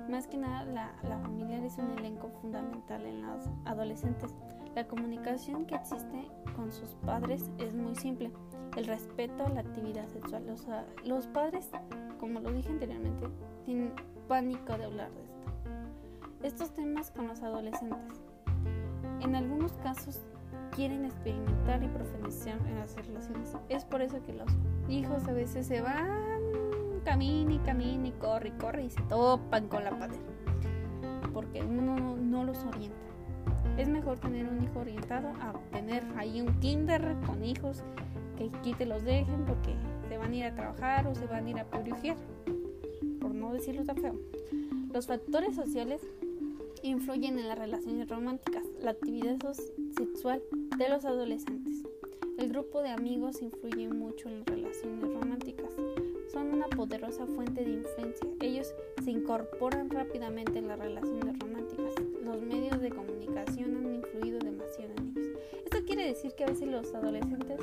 más 0.08 0.26
que 0.26 0.36
nada 0.36 0.64
la, 0.64 0.92
la 1.08 1.18
familiar 1.18 1.62
es 1.64 1.76
un 1.78 1.90
elenco 1.98 2.30
fundamental 2.40 3.04
en 3.04 3.22
los 3.22 3.44
adolescentes. 3.64 4.34
La 4.74 4.86
comunicación 4.86 5.66
que 5.66 5.74
existe 5.74 6.28
con 6.54 6.70
sus 6.70 6.90
padres 7.04 7.50
es 7.58 7.74
muy 7.74 7.94
simple. 7.94 8.30
El 8.76 8.86
respeto 8.86 9.44
a 9.44 9.48
la 9.48 9.60
actividad 9.60 10.06
sexual. 10.08 10.46
Los, 10.46 10.66
los 11.04 11.26
padres, 11.26 11.70
como 12.20 12.40
lo 12.40 12.52
dije 12.52 12.70
anteriormente, 12.70 13.28
tienen 13.64 13.92
pánico 14.28 14.76
de 14.78 14.84
hablar 14.84 15.10
de 15.12 15.24
esto. 15.24 15.38
Estos 16.42 16.74
temas 16.74 17.10
con 17.10 17.26
los 17.26 17.42
adolescentes. 17.42 18.20
En 19.20 19.34
algunos 19.34 19.72
casos 19.78 20.20
quieren 20.76 21.04
experimentar 21.04 21.82
y 21.82 21.88
profundizar 21.88 22.58
en 22.66 22.76
las 22.76 22.94
relaciones. 22.94 23.56
Es 23.68 23.84
por 23.84 24.00
eso 24.00 24.22
que 24.22 24.32
los 24.32 24.50
hijos 24.88 25.26
a 25.26 25.32
veces 25.32 25.66
se 25.66 25.80
van 25.80 26.37
camina 27.00 27.54
y 27.54 27.58
camina 27.58 28.08
y 28.08 28.12
corre 28.12 28.48
y 28.48 28.52
corre 28.52 28.84
y 28.84 28.90
se 28.90 29.02
topan 29.02 29.68
con 29.68 29.84
la 29.84 29.90
pared. 29.90 30.16
Porque 31.32 31.62
uno 31.62 32.16
no, 32.16 32.44
los 32.44 32.64
orienta. 32.64 32.96
Es 33.76 33.88
mejor 33.88 34.18
tener 34.18 34.46
un 34.48 34.62
hijo 34.62 34.80
orientado 34.80 35.28
a 35.28 35.52
tener 35.72 36.04
ahí 36.16 36.40
un 36.40 36.58
kinder 36.60 37.16
con 37.26 37.44
hijos 37.44 37.82
que 38.36 38.50
aquí 38.52 38.72
te 38.74 38.86
los 38.86 39.04
dejen 39.04 39.44
porque 39.44 39.74
se 40.08 40.18
van 40.18 40.32
a 40.32 40.36
ir 40.36 40.44
a 40.44 40.54
trabajar 40.54 41.06
o 41.06 41.14
se 41.14 41.26
van 41.26 41.46
a 41.46 41.50
ir 41.50 41.58
a 41.58 41.64
purificar. 41.64 42.16
Por 43.20 43.34
no 43.34 43.52
decirlo 43.52 43.84
tan 43.84 43.96
feo. 43.96 44.14
Los 44.92 45.06
factores 45.06 45.54
sociales 45.54 46.00
influyen 46.82 47.38
en 47.38 47.48
las 47.48 47.58
relaciones 47.58 48.08
románticas, 48.08 48.64
la 48.80 48.92
actividad 48.92 49.36
sexual 49.96 50.42
de 50.76 50.88
los 50.88 51.04
adolescentes. 51.04 51.84
El 52.38 52.50
grupo 52.50 52.82
de 52.82 52.90
amigos 52.90 53.42
influye 53.42 53.88
mucho 53.88 54.28
en 54.28 54.38
las 54.38 54.46
relaciones 54.46 55.12
románticas 55.12 55.70
son 56.38 56.54
una 56.54 56.68
poderosa 56.68 57.26
fuente 57.26 57.64
de 57.64 57.72
influencia. 57.72 58.28
Ellos 58.40 58.72
se 59.02 59.10
incorporan 59.10 59.90
rápidamente 59.90 60.60
en 60.60 60.68
las 60.68 60.78
relaciones 60.78 61.36
románticas. 61.36 61.92
Los 62.22 62.40
medios 62.42 62.80
de 62.80 62.90
comunicación 62.90 63.76
han 63.76 63.94
influido 63.96 64.38
demasiado 64.38 64.92
en 64.98 65.08
ellos. 65.08 65.36
Esto 65.64 65.84
quiere 65.84 66.06
decir 66.06 66.32
que 66.36 66.44
a 66.44 66.46
veces 66.46 66.68
los 66.68 66.94
adolescentes 66.94 67.60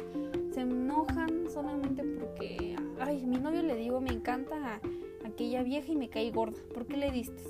se 0.53 0.61
enojan 0.61 1.49
solamente 1.49 2.03
porque, 2.03 2.75
ay, 2.99 3.25
mi 3.25 3.37
novio 3.37 3.63
le 3.63 3.77
digo 3.77 4.01
me 4.01 4.11
encanta 4.11 4.55
a 4.57 4.81
aquella 5.25 5.63
vieja 5.63 5.93
y 5.93 5.95
me 5.95 6.09
cae 6.09 6.31
gorda. 6.31 6.59
¿Por 6.73 6.85
qué 6.85 6.97
le 6.97 7.11
diste? 7.11 7.43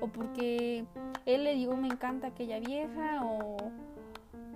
O 0.00 0.08
porque 0.08 0.86
él 1.26 1.44
le 1.44 1.54
digo 1.54 1.76
me 1.76 1.88
encanta 1.88 2.28
aquella 2.28 2.60
vieja 2.60 3.26
o 3.26 3.58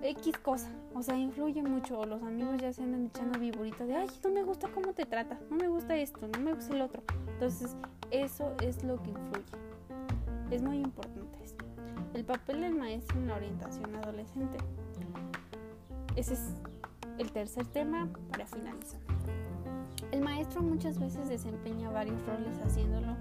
X 0.03 0.39
cosa. 0.39 0.71
O 0.95 1.03
sea, 1.03 1.17
influye 1.17 1.63
mucho. 1.63 2.05
Los 2.05 2.23
amigos 2.23 2.57
ya 2.61 2.73
se 2.73 2.83
andan 2.83 3.07
echando 3.07 3.39
viburitas 3.39 3.87
de, 3.87 3.97
ay, 3.97 4.09
no 4.25 4.31
me 4.31 4.43
gusta 4.43 4.69
cómo 4.69 4.93
te 4.93 5.07
trata, 5.07 5.39
no 5.51 5.57
me 5.57 5.69
gusta 5.69 5.97
esto, 5.97 6.27
no 6.27 6.41
me 6.41 6.55
gusta 6.55 6.75
el 6.75 6.83
otro. 6.83 7.03
Entonces, 7.33 7.77
eso 8.11 8.55
es 8.63 8.83
lo 8.85 9.03
que 9.03 9.11
influye. 9.11 9.45
Es 10.51 10.63
muy 10.63 10.79
importante 10.79 11.43
esto. 11.43 11.65
El 12.15 12.25
papel 12.25 12.63
del 12.63 12.75
maestro 12.75 13.19
en 13.19 13.29
la 13.29 13.37
orientación 13.37 13.95
adolescente. 13.95 14.59
Ese 16.17 16.35
es 16.35 16.55
el 17.19 17.31
tercer 17.31 17.67
tema 17.67 18.09
para 18.31 18.47
finalizar. 18.47 19.01
El 20.11 20.23
maestro 20.23 20.63
muchas 20.63 20.99
veces 20.99 21.29
desempeña 21.29 21.91
varios 21.91 22.21
roles 22.27 22.59
haciéndolo 22.65 23.17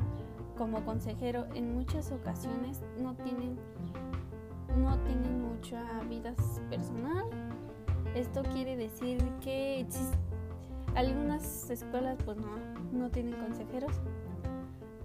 como 0.57 0.83
consejero. 0.83 1.45
En 1.53 1.75
muchas 1.75 2.11
ocasiones 2.11 2.81
no 2.99 3.15
tienen 3.15 3.57
no 4.79 4.97
tienen 4.99 5.41
mucha 5.41 5.83
vida 6.09 6.33
personal 6.69 7.25
Esto 8.15 8.43
quiere 8.53 8.75
decir 8.75 9.21
que 9.41 9.85
algunas 10.95 11.69
escuelas 11.69 12.17
pues 12.25 12.37
no, 12.37 12.57
no 12.91 13.09
tienen 13.09 13.35
consejeros, 13.35 13.91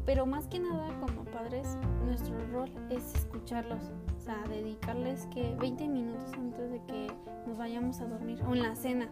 pero 0.06 0.26
más 0.26 0.46
que 0.46 0.58
nada 0.58 0.88
como 1.00 1.24
padres 1.24 1.76
nuestro 2.04 2.34
rol 2.52 2.70
es 2.90 3.14
escucharlos, 3.14 3.92
o 4.16 4.20
sea, 4.20 4.42
dedicarles 4.48 5.26
que 5.26 5.54
20 5.60 5.88
minutos 5.88 6.32
antes 6.34 6.70
de 6.70 6.82
que 6.86 7.06
nos 7.46 7.56
vayamos 7.56 8.00
a 8.00 8.06
dormir 8.06 8.42
o 8.48 8.54
en 8.54 8.62
la 8.62 8.74
cena, 8.74 9.08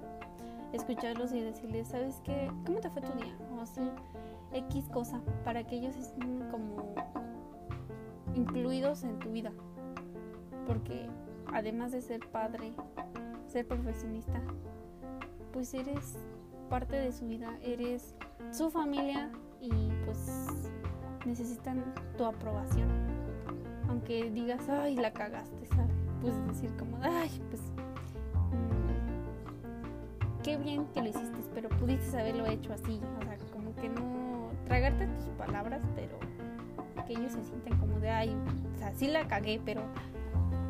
escucharlos 0.73 1.33
y 1.33 1.41
decirles, 1.41 1.89
¿sabes 1.89 2.21
qué? 2.25 2.51
¿Cómo 2.67 2.81
te 2.81 2.89
fue 2.91 3.03
tu 3.03 3.13
día? 3.19 3.37
O 3.55 3.61
así, 3.61 3.91
X 4.53 4.89
cosa, 4.89 5.21
para 5.45 5.65
que 5.67 5.77
ellos 5.77 5.97
estén 5.97 6.39
como 6.51 6.95
incluidos 8.35 9.05
en 9.05 9.19
tu 9.19 9.31
vida. 9.31 9.53
Porque 10.67 11.09
además 11.53 11.93
de 11.93 12.01
ser 12.01 12.21
padre, 12.31 12.73
ser 13.47 13.67
profesionista, 13.67 14.41
pues 15.53 15.75
eres 15.75 16.17
parte 16.69 16.97
de 16.97 17.13
su 17.13 17.27
vida, 17.27 17.59
eres 17.63 18.15
su 18.51 18.71
familia 18.71 19.31
y 19.61 19.71
pues 20.05 20.73
necesitan 21.27 21.85
tu 22.17 22.25
aprobación. 22.25 22.89
Aunque 23.89 24.31
digas, 24.31 24.69
ay, 24.69 24.97
la 24.97 25.13
cagaste, 25.13 25.67
¿sabes? 25.67 25.91
Puedes 26.21 26.47
decir 26.47 26.75
como, 26.77 26.97
ay, 27.03 27.31
pues 27.51 27.61
mm, 28.51 28.93
qué 30.43 30.57
bien 30.57 30.87
que 30.87 31.03
lo 31.03 31.09
hiciste, 31.09 31.39
pero 31.55 31.69
pudiste 31.69 32.19
haberlo 32.19 32.47
hecho 32.47 32.73
así. 32.73 33.01
O 33.19 33.23
sea, 33.23 33.37
como 33.53 33.75
que 33.77 33.89
no 33.89 34.51
tragarte 34.67 35.07
tus 35.09 35.27
palabras, 35.37 35.83
pero 35.95 36.19
que 37.07 37.13
ellos 37.13 37.33
se 37.33 37.45
sienten 37.45 37.77
como 37.79 37.99
de, 38.01 38.11
ay, 38.11 38.35
o 38.75 38.79
sea, 38.79 38.93
sí 38.95 39.09
la 39.09 39.29
cagué, 39.29 39.61
pero 39.65 39.83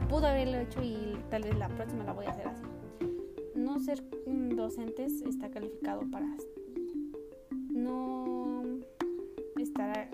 pudo 0.09 0.27
haberlo 0.27 0.59
hecho 0.59 0.83
y 0.83 1.17
tal 1.31 1.43
vez 1.43 1.57
la 1.59 1.69
próxima 1.69 2.05
la 2.05 2.13
voy 2.13 2.27
a 2.27 2.31
hacer 2.31 2.49
así. 2.49 2.65
No 3.55 3.79
ser 3.81 4.03
docentes 4.23 5.23
está 5.23 5.51
calificado 5.51 6.03
para 6.11 6.27
no 7.71 8.65
estar 9.57 10.11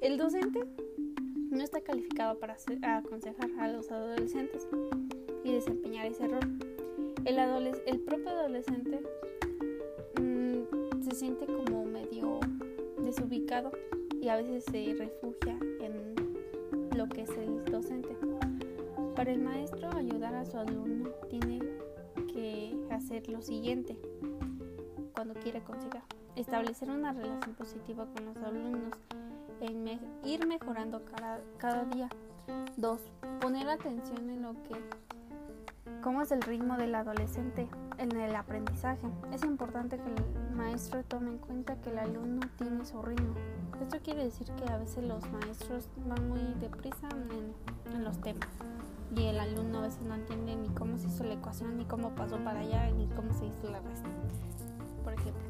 el 0.00 0.16
docente 0.16 0.60
no 1.50 1.62
está 1.62 1.80
calificado 1.80 2.38
para 2.38 2.56
aconsejar 2.98 3.50
a 3.58 3.68
los 3.68 3.90
adolescentes 3.90 4.68
y 5.44 5.52
desempeñar 5.52 6.06
ese 6.06 6.28
rol. 6.28 6.58
El, 7.24 7.38
el 7.86 8.00
propio 8.00 8.30
adolescente 8.30 9.00
mm, 10.20 11.02
se 11.02 11.14
siente 11.14 11.46
como 11.46 11.84
medio 11.84 12.40
desubicado 12.98 13.72
y 14.20 14.28
a 14.28 14.36
veces 14.36 14.64
se 14.64 14.94
refugia 14.94 15.58
en 15.80 16.14
lo 16.96 17.08
que 17.08 17.22
es 17.22 17.30
el 17.30 17.64
docente. 17.64 18.27
Para 19.18 19.32
el 19.32 19.40
maestro 19.40 19.90
ayudar 19.96 20.32
a 20.36 20.44
su 20.44 20.56
alumno 20.56 21.10
tiene 21.28 21.58
que 22.32 22.78
hacer 22.92 23.28
lo 23.28 23.42
siguiente 23.42 23.98
cuando 25.12 25.34
quiere 25.34 25.58
aconsejar. 25.58 26.04
Establecer 26.36 26.88
una 26.88 27.12
relación 27.12 27.56
positiva 27.56 28.06
con 28.14 28.26
los 28.26 28.36
alumnos 28.36 28.92
en 29.60 29.98
ir 30.24 30.46
mejorando 30.46 31.04
cada, 31.04 31.40
cada 31.56 31.84
día. 31.86 32.08
Dos, 32.76 33.00
poner 33.40 33.68
atención 33.68 34.30
en 34.30 34.42
lo 34.42 34.52
que, 34.62 34.76
cómo 36.00 36.22
es 36.22 36.30
el 36.30 36.40
ritmo 36.40 36.76
del 36.76 36.94
adolescente 36.94 37.66
en 37.98 38.16
el 38.16 38.36
aprendizaje. 38.36 39.08
Es 39.32 39.42
importante 39.42 39.96
que 39.96 40.10
el 40.10 40.54
maestro 40.54 41.02
tome 41.02 41.30
en 41.30 41.38
cuenta 41.38 41.74
que 41.80 41.90
el 41.90 41.98
alumno 41.98 42.46
tiene 42.56 42.84
su 42.84 43.02
ritmo. 43.02 43.34
Esto 43.82 43.98
quiere 44.00 44.22
decir 44.22 44.46
que 44.52 44.72
a 44.72 44.78
veces 44.78 45.02
los 45.02 45.28
maestros 45.32 45.88
van 46.06 46.28
muy 46.28 46.54
deprisa 46.60 47.08
en, 47.08 47.96
en 47.96 48.04
los 48.04 48.20
temas 48.20 48.67
y 49.16 49.26
el 49.26 49.38
alumno 49.40 49.78
a 49.78 49.82
veces 49.82 50.02
no 50.02 50.14
entiende 50.14 50.56
ni 50.56 50.68
cómo 50.68 50.98
se 50.98 51.08
hizo 51.08 51.24
la 51.24 51.34
ecuación, 51.34 51.76
ni 51.76 51.84
cómo 51.84 52.14
pasó 52.14 52.36
para 52.38 52.60
allá, 52.60 52.90
ni 52.90 53.06
cómo 53.08 53.32
se 53.32 53.46
hizo 53.46 53.70
la 53.70 53.80
resta, 53.80 54.08
por 55.02 55.14
ejemplo. 55.14 55.42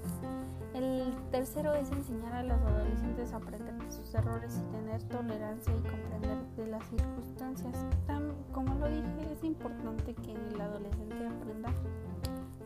El 0.75 1.13
tercero 1.33 1.75
es 1.75 1.91
enseñar 1.91 2.35
a 2.35 2.43
los 2.45 2.61
adolescentes 2.61 3.33
a 3.33 3.37
aprender 3.37 3.75
de 3.75 3.91
sus 3.91 4.15
errores 4.15 4.61
y 4.61 4.73
tener 4.73 5.03
tolerancia 5.05 5.75
y 5.75 5.81
comprender 5.81 6.39
de 6.57 6.67
las 6.69 6.87
circunstancias. 6.89 7.75
Tan, 8.07 8.33
como 8.53 8.75
lo 8.77 8.89
dije, 8.89 9.33
es 9.33 9.43
importante 9.43 10.15
que 10.15 10.33
el 10.33 10.61
adolescente 10.61 11.27
aprenda 11.27 11.71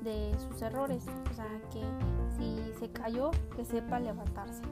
de 0.02 0.36
sus 0.38 0.60
errores, 0.60 1.06
o 1.30 1.34
sea, 1.34 1.46
que 1.70 1.82
si 2.36 2.78
se 2.78 2.90
cayó, 2.90 3.30
que 3.56 3.64
sepa 3.64 3.98
levantarse. 3.98 4.62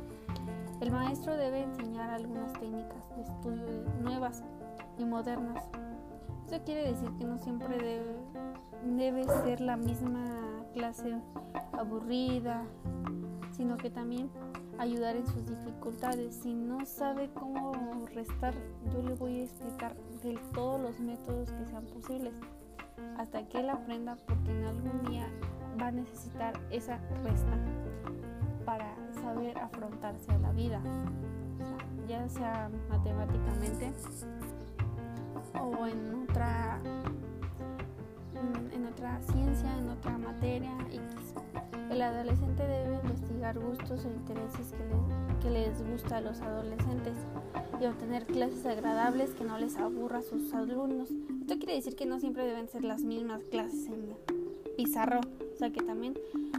El 0.80 0.90
maestro 0.90 1.36
debe 1.36 1.62
enseñar 1.62 2.10
algunas 2.10 2.52
técnicas 2.54 3.08
de 3.16 3.22
estudio 3.22 3.84
nuevas 4.02 4.42
y 4.98 5.04
modernas 5.04 5.64
esto 6.50 6.64
quiere 6.64 6.90
decir 6.90 7.08
que 7.16 7.24
no 7.24 7.38
siempre 7.38 7.78
debe, 8.96 9.24
ser 9.44 9.60
la 9.60 9.76
misma 9.76 10.24
clase 10.72 11.14
aburrida, 11.72 12.64
sino 13.52 13.76
que 13.76 13.88
también 13.88 14.28
ayudar 14.76 15.14
en 15.14 15.24
sus 15.28 15.46
dificultades. 15.46 16.34
Si 16.42 16.52
no 16.52 16.84
sabe 16.86 17.30
cómo 17.34 18.04
restar, 18.06 18.52
yo 18.92 19.00
le 19.00 19.14
voy 19.14 19.40
a 19.40 19.44
explicar 19.44 19.94
de 20.24 20.40
todos 20.52 20.80
los 20.80 20.98
métodos 20.98 21.52
que 21.52 21.66
sean 21.66 21.84
posibles 21.84 22.34
hasta 23.16 23.46
que 23.46 23.60
él 23.60 23.70
aprenda 23.70 24.16
porque 24.26 24.50
en 24.50 24.64
algún 24.64 25.02
día 25.08 25.28
va 25.80 25.86
a 25.86 25.92
necesitar 25.92 26.54
esa 26.70 26.98
resta 27.22 27.56
para 28.64 28.96
saber 29.22 29.56
afrontarse 29.56 30.32
a 30.32 30.38
la 30.38 30.50
vida, 30.50 30.80
ya 32.08 32.28
sea 32.28 32.68
matemáticamente 32.88 33.92
o 35.54 35.86
en 35.86 36.24
otra 36.28 36.80
en 38.72 38.86
otra 38.86 39.20
ciencia, 39.22 39.76
en 39.78 39.88
otra 39.88 40.16
materia 40.18 40.70
El 41.90 42.02
adolescente 42.02 42.62
debe 42.62 42.96
investigar 42.96 43.58
gustos 43.58 44.04
e 44.04 44.08
intereses 44.08 44.72
que 44.72 44.84
les, 44.84 45.42
que 45.42 45.50
les 45.50 45.90
gusta 45.90 46.18
a 46.18 46.20
los 46.20 46.40
adolescentes 46.40 47.14
y 47.80 47.86
obtener 47.86 48.26
clases 48.26 48.64
agradables 48.66 49.30
que 49.30 49.44
no 49.44 49.58
les 49.58 49.76
aburra 49.76 50.18
a 50.18 50.22
sus 50.22 50.52
alumnos. 50.54 51.10
Esto 51.40 51.58
quiere 51.58 51.74
decir 51.74 51.96
que 51.96 52.06
no 52.06 52.20
siempre 52.20 52.44
deben 52.46 52.68
ser 52.68 52.84
las 52.84 53.02
mismas 53.02 53.42
clases 53.50 53.86
en 53.88 54.14
pizarro, 54.76 55.20
o 55.20 55.56
sea 55.56 55.70
que 55.70 55.82
también 55.82 56.14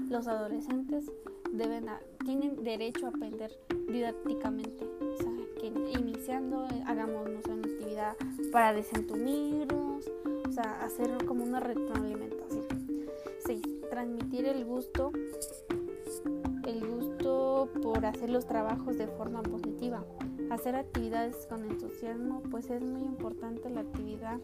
los 0.09 0.27
adolescentes 0.27 1.11
deben 1.51 1.85
tienen 2.25 2.63
derecho 2.63 3.07
a 3.07 3.09
aprender 3.09 3.51
didácticamente, 3.87 4.85
o 4.85 5.17
sea 5.17 5.31
que 5.59 5.67
iniciando 5.67 6.67
hagamos 6.85 7.27
una 7.27 7.41
para 8.51 8.73
desentumirnos, 8.73 10.09
o 10.47 10.51
sea, 10.51 10.81
hacer 10.81 11.25
como 11.25 11.43
una 11.43 11.59
retroalimentación. 11.59 12.65
6. 13.45 13.61
Transmitir 13.89 14.45
el 14.45 14.65
gusto, 14.65 15.11
el 16.65 16.87
gusto 16.87 17.69
por 17.81 18.05
hacer 18.05 18.29
los 18.29 18.45
trabajos 18.45 18.97
de 18.97 19.07
forma 19.07 19.41
positiva. 19.43 20.03
Hacer 20.49 20.75
actividades 20.75 21.47
con 21.47 21.63
entusiasmo, 21.63 22.41
pues 22.51 22.69
es 22.69 22.81
muy 22.81 23.03
importante 23.03 23.69
la 23.69 23.81
actividad, 23.81 24.39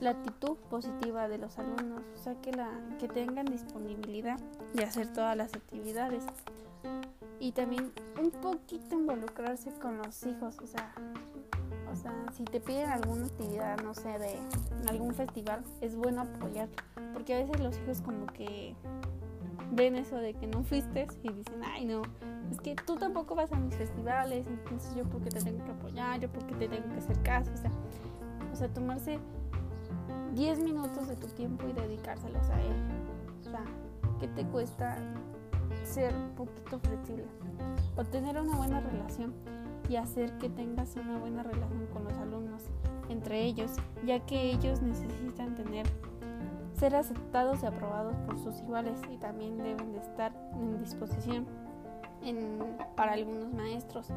la 0.00 0.10
actitud 0.10 0.56
positiva 0.70 1.28
de 1.28 1.38
los 1.38 1.58
alumnos, 1.58 2.02
o 2.14 2.16
sea, 2.22 2.34
que, 2.40 2.52
la, 2.52 2.70
que 2.98 3.08
tengan 3.08 3.46
disponibilidad 3.46 4.38
de 4.74 4.84
hacer 4.84 5.12
todas 5.12 5.36
las 5.36 5.54
actividades 5.54 6.24
y 7.40 7.52
también 7.52 7.92
un 8.22 8.30
poquito 8.30 8.94
involucrarse 8.94 9.72
con 9.74 9.98
los 9.98 10.24
hijos, 10.24 10.58
o 10.62 10.66
sea, 10.66 10.94
si 12.32 12.44
te 12.44 12.60
piden 12.60 12.90
alguna 12.90 13.26
actividad, 13.26 13.80
no 13.82 13.94
sé, 13.94 14.18
de 14.18 14.38
algún 14.88 15.14
festival, 15.14 15.62
es 15.80 15.96
bueno 15.96 16.22
apoyar, 16.22 16.68
porque 17.12 17.34
a 17.34 17.38
veces 17.38 17.60
los 17.60 17.78
hijos 17.78 18.00
como 18.02 18.26
que 18.26 18.74
ven 19.72 19.96
eso 19.96 20.16
de 20.16 20.34
que 20.34 20.46
no 20.46 20.62
fuiste 20.62 21.06
y 21.22 21.32
dicen, 21.32 21.62
ay 21.64 21.84
no, 21.84 22.02
es 22.50 22.60
que 22.60 22.74
tú 22.74 22.96
tampoco 22.96 23.34
vas 23.34 23.52
a 23.52 23.56
mis 23.56 23.74
festivales, 23.74 24.46
entonces 24.46 24.94
yo 24.94 25.04
porque 25.04 25.30
te 25.30 25.40
tengo 25.40 25.64
que 25.64 25.70
apoyar, 25.72 26.20
yo 26.20 26.30
porque 26.30 26.54
te 26.54 26.68
tengo 26.68 26.88
que 26.92 26.98
hacer 26.98 27.22
caso, 27.22 27.50
o 27.52 27.56
sea, 27.56 27.70
o 28.52 28.56
sea, 28.56 28.68
tomarse 28.68 29.18
10 30.34 30.60
minutos 30.60 31.08
de 31.08 31.16
tu 31.16 31.26
tiempo 31.28 31.66
y 31.68 31.72
dedicárselos 31.72 32.48
a 32.50 32.60
él. 32.60 32.74
O 33.40 33.44
sea, 33.50 33.64
¿qué 34.20 34.28
te 34.28 34.44
cuesta 34.46 34.96
ser 35.84 36.14
un 36.14 36.30
poquito 36.34 36.78
flexible? 36.80 37.26
O 37.96 38.04
tener 38.04 38.40
una 38.40 38.56
buena 38.56 38.80
relación 38.80 39.32
y 39.88 39.96
hacer 39.96 40.36
que 40.38 40.48
tengas 40.48 40.96
una 40.96 41.18
buena 41.18 41.42
relación 41.42 41.86
con 41.92 42.04
los 42.04 42.14
alumnos 42.14 42.62
entre 43.08 43.44
ellos, 43.44 43.72
ya 44.04 44.20
que 44.20 44.50
ellos 44.50 44.80
necesitan 44.80 45.54
tener 45.54 45.86
ser 46.74 46.96
aceptados 46.96 47.62
y 47.62 47.66
aprobados 47.66 48.16
por 48.26 48.38
sus 48.38 48.60
iguales 48.60 49.00
y 49.10 49.16
también 49.16 49.58
deben 49.58 49.92
de 49.92 49.98
estar 49.98 50.32
en 50.54 50.78
disposición 50.78 51.46
para 52.96 53.12
algunos 53.12 53.52
maestros 53.52 54.08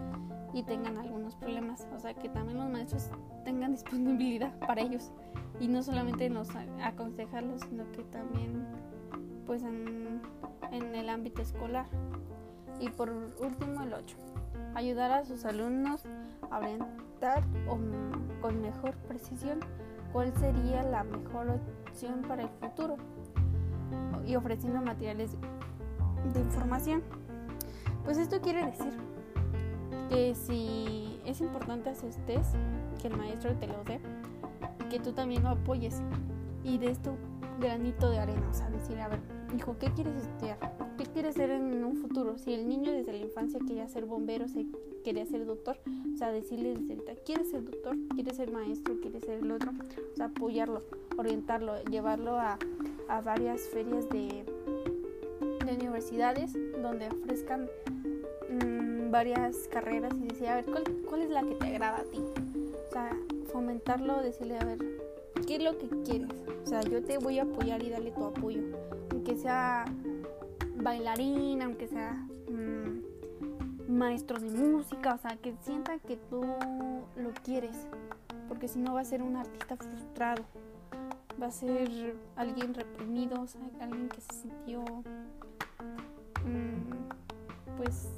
y 0.54 0.64
tengan 0.64 0.98
algunos 0.98 1.36
problemas, 1.36 1.86
o 1.94 2.00
sea 2.00 2.14
que 2.14 2.30
también 2.30 2.58
los 2.58 2.70
maestros 2.70 3.10
tengan 3.44 3.74
disponibilidad 3.74 4.58
para 4.60 4.82
ellos 4.82 5.12
y 5.60 5.68
no 5.68 5.84
solamente 5.84 6.30
nos 6.30 6.50
aconsejarlos, 6.84 7.62
sino 7.62 7.92
que 7.92 8.04
también 8.04 8.66
pues 9.46 9.64
en, 9.64 10.22
en 10.72 10.96
el 10.96 11.10
ámbito 11.10 11.42
escolar. 11.42 11.86
Y 12.80 12.90
por 12.90 13.10
último 13.10 13.82
el 13.82 13.94
8 13.94 14.18
ayudar 14.78 15.12
a 15.12 15.26
sus 15.26 15.44
alumnos 15.44 16.04
a 16.52 16.60
orientar 16.60 17.44
con 17.68 18.62
mejor 18.62 18.96
precisión 19.08 19.60
cuál 20.14 20.32
sería 20.38 20.84
la 20.84 21.04
mejor 21.04 21.60
opción 21.86 22.22
para 22.28 22.44
el 22.44 22.50
futuro. 22.50 22.98
y 24.26 24.36
ofreciendo 24.36 24.82
materiales 24.82 25.38
de 26.34 26.40
información. 26.42 27.02
Pues 28.04 28.18
esto 28.18 28.42
quiere 28.42 28.66
decir 28.66 28.92
que 30.10 30.36
si 30.36 31.22
es 31.26 31.40
importante 31.40 31.90
hacer 31.90 32.14
test, 32.26 32.56
que 33.02 33.08
el 33.08 33.16
maestro 33.16 33.56
te 33.56 33.68
lo 33.68 33.84
dé, 33.86 34.02
que 34.90 35.00
tú 35.00 35.14
también 35.14 35.44
lo 35.44 35.50
apoyes 35.50 36.02
y 36.62 36.78
de 36.78 36.92
esto 36.92 37.16
granito 37.62 38.10
de 38.10 38.20
arena, 38.20 38.48
o 38.50 38.54
sea, 38.54 38.70
decir, 38.70 39.00
a 39.00 39.08
ver, 39.08 39.22
hijo, 39.58 39.78
¿qué 39.80 39.92
quieres 39.94 40.16
estudiar? 40.18 40.77
¿Qué 40.98 41.06
quieres 41.06 41.36
ser 41.36 41.52
en 41.52 41.84
un 41.84 41.98
futuro? 41.98 42.40
Si 42.40 42.54
el 42.54 42.68
niño 42.68 42.92
desde 42.92 43.12
la 43.12 43.20
infancia 43.20 43.60
quería 43.68 43.88
ser 43.88 44.06
bombero, 44.06 44.48
se 44.48 44.66
quería 45.04 45.26
ser 45.28 45.46
doctor, 45.46 45.78
o 46.14 46.18
sea, 46.18 46.32
decirle 46.32 46.76
desde 46.76 46.94
ahorita, 46.94 47.16
¿quieres 47.24 47.52
ser 47.52 47.64
doctor? 47.64 47.96
¿Quieres 48.16 48.38
ser 48.38 48.52
maestro? 48.52 49.00
¿Quieres 49.00 49.24
ser 49.24 49.44
el 49.44 49.52
otro? 49.52 49.72
O 50.14 50.16
sea, 50.16 50.26
apoyarlo, 50.26 50.82
orientarlo, 51.18 51.84
llevarlo 51.84 52.40
a, 52.40 52.58
a 53.08 53.22
varias 53.22 53.62
ferias 53.70 54.10
de, 54.10 54.44
de 55.66 55.74
universidades 55.74 56.54
donde 56.82 57.10
ofrezcan 57.10 57.70
mmm, 58.50 59.12
varias 59.12 59.68
carreras 59.68 60.14
y 60.20 60.30
decir, 60.30 60.48
a 60.48 60.56
ver, 60.56 60.66
¿cuál, 60.66 60.84
¿cuál 61.08 61.22
es 61.22 61.30
la 61.30 61.44
que 61.44 61.56
te 61.56 61.68
agrada 61.68 62.00
a 62.00 62.04
ti? 62.06 62.20
O 62.88 62.92
sea, 62.92 63.16
fomentarlo, 63.52 64.24
decirle, 64.24 64.58
a 64.58 64.66
ver, 64.66 64.80
¿qué 65.46 65.58
es 65.58 65.64
lo 65.64 65.78
que 65.78 65.88
quieres? 66.04 66.30
O 66.64 66.68
sea, 66.68 66.82
yo 66.82 67.04
te 67.04 67.20
voy 67.20 67.38
a 67.38 67.44
apoyar 67.44 67.84
y 67.84 67.92
darle 67.92 68.12
tu 68.12 68.24
apoyo. 68.24 68.62
Aunque 69.12 69.36
sea 69.36 69.86
bailarín, 70.88 71.62
aunque 71.62 71.88
sea 71.88 72.14
mmm, 72.50 73.02
maestro 73.90 74.40
de 74.40 74.50
música, 74.50 75.16
o 75.16 75.18
sea, 75.18 75.36
que 75.36 75.54
sienta 75.62 76.00
que 76.00 76.16
tú 76.16 76.42
lo 77.16 77.34
quieres. 77.44 77.88
Porque 78.48 78.68
si 78.70 78.80
no 78.80 78.94
va 78.94 79.02
a 79.02 79.06
ser 79.06 79.22
un 79.22 79.36
artista 79.36 79.76
frustrado. 79.76 80.44
Va 81.42 81.48
a 81.48 81.52
ser 81.52 82.16
alguien 82.36 82.74
reprimido, 82.74 83.42
o 83.42 83.48
sea, 83.48 83.62
alguien 83.80 84.10
que 84.10 84.22
se 84.22 84.34
sintió 84.34 84.84
mmm, 86.46 87.76
pues 87.78 88.10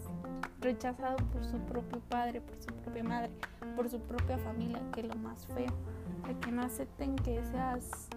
rechazado 0.62 1.17
por 1.34 1.43
su 1.43 1.58
propio 1.58 1.99
padre, 2.08 2.39
por 2.39 2.55
su 2.58 2.67
propia 2.67 3.03
madre, 3.03 3.32
por 3.75 3.89
su 3.89 3.99
propia 3.99 4.38
familia, 4.38 4.79
que 4.93 5.01
es 5.01 5.08
lo 5.08 5.15
más 5.15 5.47
feo. 5.47 5.73
De 6.27 6.39
que 6.39 6.51
no 6.51 6.62
acepten 6.62 7.15
que 7.17 7.43
seas 7.45 8.08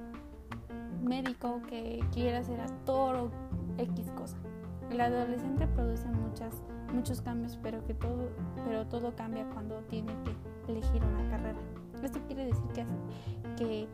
médico 1.02 1.62
que 1.68 2.04
quiera 2.12 2.44
ser 2.44 2.60
actor 2.60 3.16
o 3.16 3.30
X 3.78 4.10
cosa. 4.16 4.36
El 4.92 5.00
adolescente 5.00 5.66
produce 5.68 6.06
muchas, 6.06 6.52
muchos 6.92 7.22
cambios, 7.22 7.58
pero 7.62 7.82
que 7.86 7.94
todo, 7.94 8.28
pero 8.66 8.86
todo 8.86 9.16
cambia 9.16 9.46
cuando 9.54 9.78
tiene 9.84 10.12
que 10.22 10.70
elegir 10.70 11.02
una 11.02 11.30
carrera. 11.30 11.58
Esto 12.02 12.20
quiere 12.26 12.44
decir 12.44 12.62
que, 12.74 12.84
que 13.56 13.88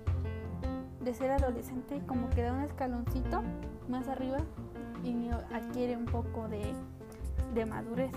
de 1.04 1.14
ser 1.14 1.30
adolescente 1.30 2.02
como 2.04 2.28
que 2.30 2.42
da 2.42 2.52
un 2.52 2.62
escaloncito 2.62 3.42
más 3.88 4.08
arriba 4.08 4.38
y 5.04 5.28
adquiere 5.54 5.96
un 5.96 6.06
poco 6.06 6.48
de, 6.48 6.74
de 7.54 7.64
madurez, 7.64 8.10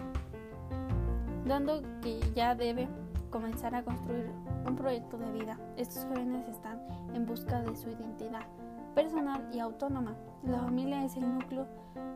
dando 1.46 1.84
que 2.02 2.20
ya 2.34 2.56
debe 2.56 2.88
comenzar 3.32 3.74
a 3.74 3.84
construir 3.84 4.30
un 4.68 4.76
proyecto 4.76 5.18
de 5.18 5.32
vida. 5.32 5.58
Estos 5.78 6.06
jóvenes 6.06 6.48
están 6.48 6.80
en 7.14 7.26
busca 7.26 7.62
de 7.62 7.76
su 7.76 7.90
identidad, 7.90 8.46
personal 8.94 9.50
y 9.52 9.60
autónoma. 9.60 10.16
La 10.44 10.60
familia 10.60 11.04
es 11.04 11.16
el 11.16 11.34
núcleo 11.34 11.66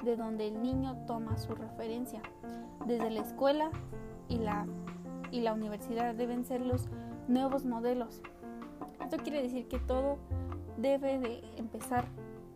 de 0.03 0.15
donde 0.15 0.49
el 0.49 0.61
niño 0.61 0.95
toma 1.07 1.37
su 1.37 1.55
referencia. 1.55 2.21
Desde 2.85 3.09
la 3.09 3.21
escuela 3.21 3.71
y 4.27 4.37
la, 4.37 4.67
y 5.31 5.41
la 5.41 5.53
universidad 5.53 6.13
deben 6.13 6.45
ser 6.45 6.61
los 6.61 6.87
nuevos 7.27 7.65
modelos. 7.65 8.21
Esto 9.01 9.17
quiere 9.17 9.41
decir 9.41 9.67
que 9.67 9.79
todo 9.79 10.17
debe 10.77 11.19
de 11.19 11.43
empezar 11.57 12.05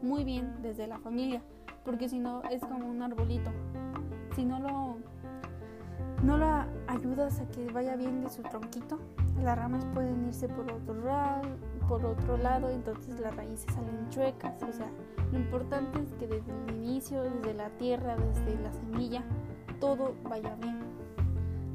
muy 0.02 0.24
bien 0.24 0.62
desde 0.62 0.88
la 0.88 1.00
familia, 1.00 1.42
porque 1.86 2.10
si 2.10 2.20
no 2.20 2.44
es 2.44 2.62
como 2.62 2.88
un 2.88 3.02
arbolito. 3.02 3.52
Si 4.36 4.46
no 4.46 4.60
lo, 4.60 4.98
no 6.24 6.38
lo 6.38 6.66
ayudas 6.90 7.40
a 7.40 7.48
que 7.48 7.72
vaya 7.72 7.96
bien 7.96 8.24
de 8.24 8.30
su 8.30 8.42
tronquito, 8.42 9.00
las 9.44 9.58
ramas 9.58 9.86
pueden 9.94 10.26
irse 10.26 10.50
por 10.50 10.72
otro 10.72 10.96
por 11.88 12.06
otro 12.06 12.38
lado, 12.38 12.70
entonces 12.70 13.20
las 13.20 13.36
raíces 13.36 13.74
salen 13.74 14.10
chuecas. 14.10 14.62
O 14.64 14.72
sea, 14.72 14.90
lo 15.32 15.40
importante 15.40 16.00
es 16.02 16.12
que 16.14 16.28
desde 16.28 16.52
el 16.52 16.76
inicio, 16.76 17.24
desde 17.24 17.54
la 17.54 17.70
tierra, 17.78 18.16
desde 18.16 18.60
la 18.62 18.72
semilla, 18.74 19.24
todo 19.80 20.16
vaya 20.24 20.56
bien. 20.56 20.80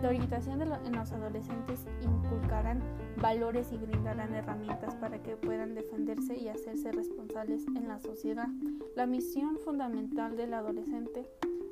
La 0.03 0.09
orientación 0.09 0.59
de 0.59 0.65
en 0.65 0.93
los 0.93 1.13
adolescentes 1.13 1.87
inculcarán 2.03 2.81
valores 3.21 3.73
y 3.73 3.79
brindarán 3.79 4.35
herramientas 4.35 4.95
para 4.97 5.23
que 5.23 5.37
puedan 5.37 5.75
defenderse 5.75 6.37
y 6.37 6.49
hacerse 6.49 6.93
responsables 6.93 7.67
en 7.69 7.89
la 7.89 7.99
sociedad. 8.01 8.49
La 8.95 9.07
misión 9.07 9.59
fundamental 9.65 10.37
del 10.37 10.55
adolescente 10.55 11.27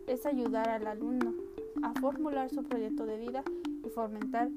es 0.06 0.24
ayudar 0.26 0.68
al 0.68 0.86
alumno 0.86 1.34
a 1.82 1.92
formular 2.00 2.50
su 2.50 2.62
proyecto 2.62 3.06
de 3.06 3.18
vida 3.18 3.42
y 3.84 3.88
fomentar 3.90 4.48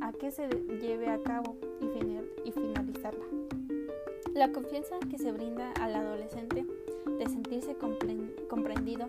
a 0.00 0.12
que 0.12 0.30
se 0.30 0.48
lleve 0.80 1.08
a 1.08 1.18
cabo 1.22 1.56
y, 1.80 2.50
finalizarla. 2.50 3.24
La 4.34 4.50
confianza 4.52 4.98
que 5.10 5.18
se 5.18 5.32
brinda 5.32 5.72
al 5.80 5.94
adolescente 5.94 6.66
de 7.18 7.26
sentirse 7.28 7.76
comprendido 8.48 9.08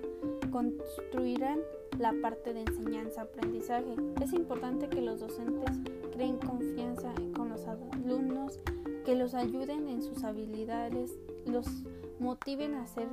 construirán 0.51 1.59
la 1.99 2.13
parte 2.21 2.53
de 2.53 2.61
enseñanza-aprendizaje. 2.61 3.95
Es 4.21 4.33
importante 4.33 4.89
que 4.89 5.01
los 5.01 5.19
docentes 5.19 5.79
creen 6.11 6.37
confianza 6.37 7.13
con 7.35 7.49
los 7.49 7.65
alumnos, 7.67 8.59
que 9.05 9.15
los 9.15 9.33
ayuden 9.33 9.87
en 9.87 10.03
sus 10.03 10.23
habilidades, 10.23 11.17
los 11.45 11.67
motiven 12.19 12.75
a 12.75 12.83
hacer 12.83 13.07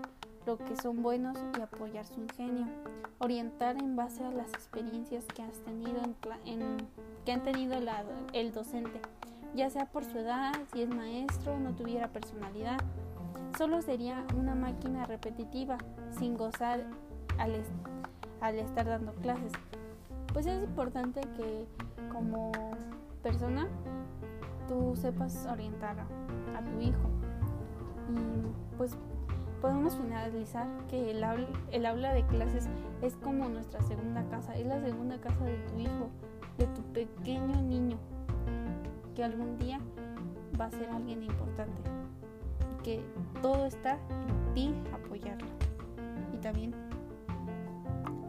lo 0.47 0.59
que 0.59 0.77
son 0.77 1.03
buenos 1.03 1.39
y 1.57 1.61
apoyar 1.61 2.07
su 2.07 2.21
ingenio. 2.21 2.67
Orientar 3.19 3.77
en 3.77 3.97
base 3.97 4.25
a 4.25 4.31
las 4.31 4.53
experiencias 4.55 5.25
que 5.27 5.43
has 5.43 5.59
tenido 5.61 6.01
en, 6.03 6.17
en 6.47 6.77
que 7.25 7.33
han 7.33 7.43
tenido 7.43 7.79
la, 7.81 8.05
el 8.33 8.53
docente, 8.53 9.01
ya 9.55 9.69
sea 9.71 9.87
por 9.87 10.05
su 10.05 10.19
edad, 10.19 10.53
si 10.73 10.83
es 10.83 10.89
maestro, 10.89 11.59
no 11.59 11.75
tuviera 11.75 12.09
personalidad, 12.09 12.79
solo 13.59 13.83
sería 13.83 14.25
una 14.37 14.55
máquina 14.55 15.07
repetitiva, 15.07 15.79
sin 16.19 16.37
gozar 16.37 16.85
al, 17.39 17.55
est 17.55 17.71
al 18.41 18.59
estar 18.59 18.87
dando 18.87 19.13
clases. 19.15 19.53
Pues 20.33 20.47
es 20.47 20.63
importante 20.63 21.21
que 21.37 21.67
como 22.13 22.53
persona 23.23 23.69
tú 24.69 24.95
sepas 24.97 25.47
orientar 25.47 25.97
a, 25.99 26.59
a 26.59 26.65
tu 26.65 26.81
hijo. 26.81 27.11
Y 28.09 28.77
pues 28.77 28.97
podemos 29.61 29.97
finalizar 29.97 30.67
que 30.89 31.11
el 31.11 31.23
aula, 31.23 31.47
el 31.71 31.87
aula 31.87 32.13
de 32.15 32.25
clases 32.27 32.69
es 33.03 33.15
como 33.17 33.49
nuestra 33.49 33.83
segunda 33.83 34.25
casa, 34.29 34.57
es 34.57 34.67
la 34.67 34.81
segunda 34.81 35.21
casa 35.21 35.45
de 35.45 35.59
tu 35.59 35.79
hijo 35.79 36.11
de 36.59 36.67
tu 36.67 36.83
pequeño 36.93 37.61
niño 37.63 37.97
que 39.15 39.25
algún 39.25 39.57
día 39.59 39.81
va 40.61 40.67
a 40.67 40.71
ser 40.71 40.91
alguien 40.91 41.23
importante 41.23 41.81
que 42.83 43.03
todo 43.43 43.67
está 43.67 43.95
en 43.95 44.55
ti 44.55 44.75
apoyarlo 44.93 45.49
y 46.35 46.39
también 46.39 46.75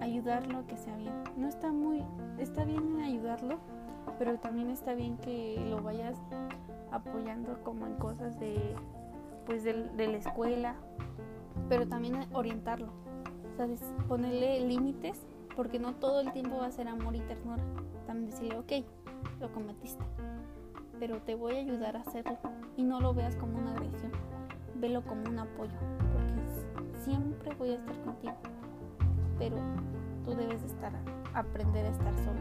ayudarlo 0.02 0.60
a 0.60 0.67
que 0.67 0.78
sea 0.78 0.96
bien. 0.98 1.13
No 1.38 1.48
está 1.48 1.72
muy 1.72 2.04
está 2.38 2.63
bien 2.63 3.02
ayudarlo 3.02 3.60
pero 4.17 4.38
también 4.38 4.70
está 4.70 4.94
bien 4.94 5.17
que 5.17 5.63
lo 5.70 5.82
vayas 5.82 6.17
apoyando 6.91 7.62
como 7.63 7.88
en 7.88 7.96
cosas 7.96 8.39
de 8.39 8.76
pues 9.52 9.66
de, 9.66 9.74
de 9.74 10.08
la 10.08 10.18
escuela. 10.18 10.76
Pero 11.68 11.86
también 11.88 12.26
orientarlo. 12.32 12.88
Sabes 13.58 13.82
ponerle 14.08 14.62
límites 14.62 15.28
porque 15.58 15.78
no 15.78 15.94
todo 15.96 16.22
el 16.22 16.32
tiempo 16.32 16.58
va 16.58 16.68
a 16.68 16.72
ser 16.72 16.88
amor 16.88 17.16
y 17.16 17.20
ternura. 17.20 17.62
También 18.08 18.32
decirle, 18.32 18.58
ok, 18.58 18.72
lo 19.42 19.52
cometiste, 19.52 20.04
pero 21.00 21.18
te 21.22 21.36
voy 21.36 21.56
a 21.56 21.60
ayudar 21.60 21.98
a 21.98 22.00
hacerlo. 22.00 22.38
Y 22.78 22.84
no 22.84 23.02
lo 23.02 23.14
veas 23.14 23.36
como 23.36 23.58
una 23.60 23.74
agresión, 23.74 24.12
velo 24.76 25.04
como 25.04 25.24
un 25.30 25.40
apoyo, 25.40 25.78
porque 26.14 27.02
siempre 27.04 27.54
voy 27.56 27.72
a 27.72 27.76
estar 27.76 28.02
contigo, 28.02 28.38
pero 29.38 29.58
tú 30.24 30.34
debes 30.34 30.64
estar, 30.64 30.94
aprender 31.34 31.86
a 31.86 31.90
estar 31.90 32.14
solo. 32.16 32.40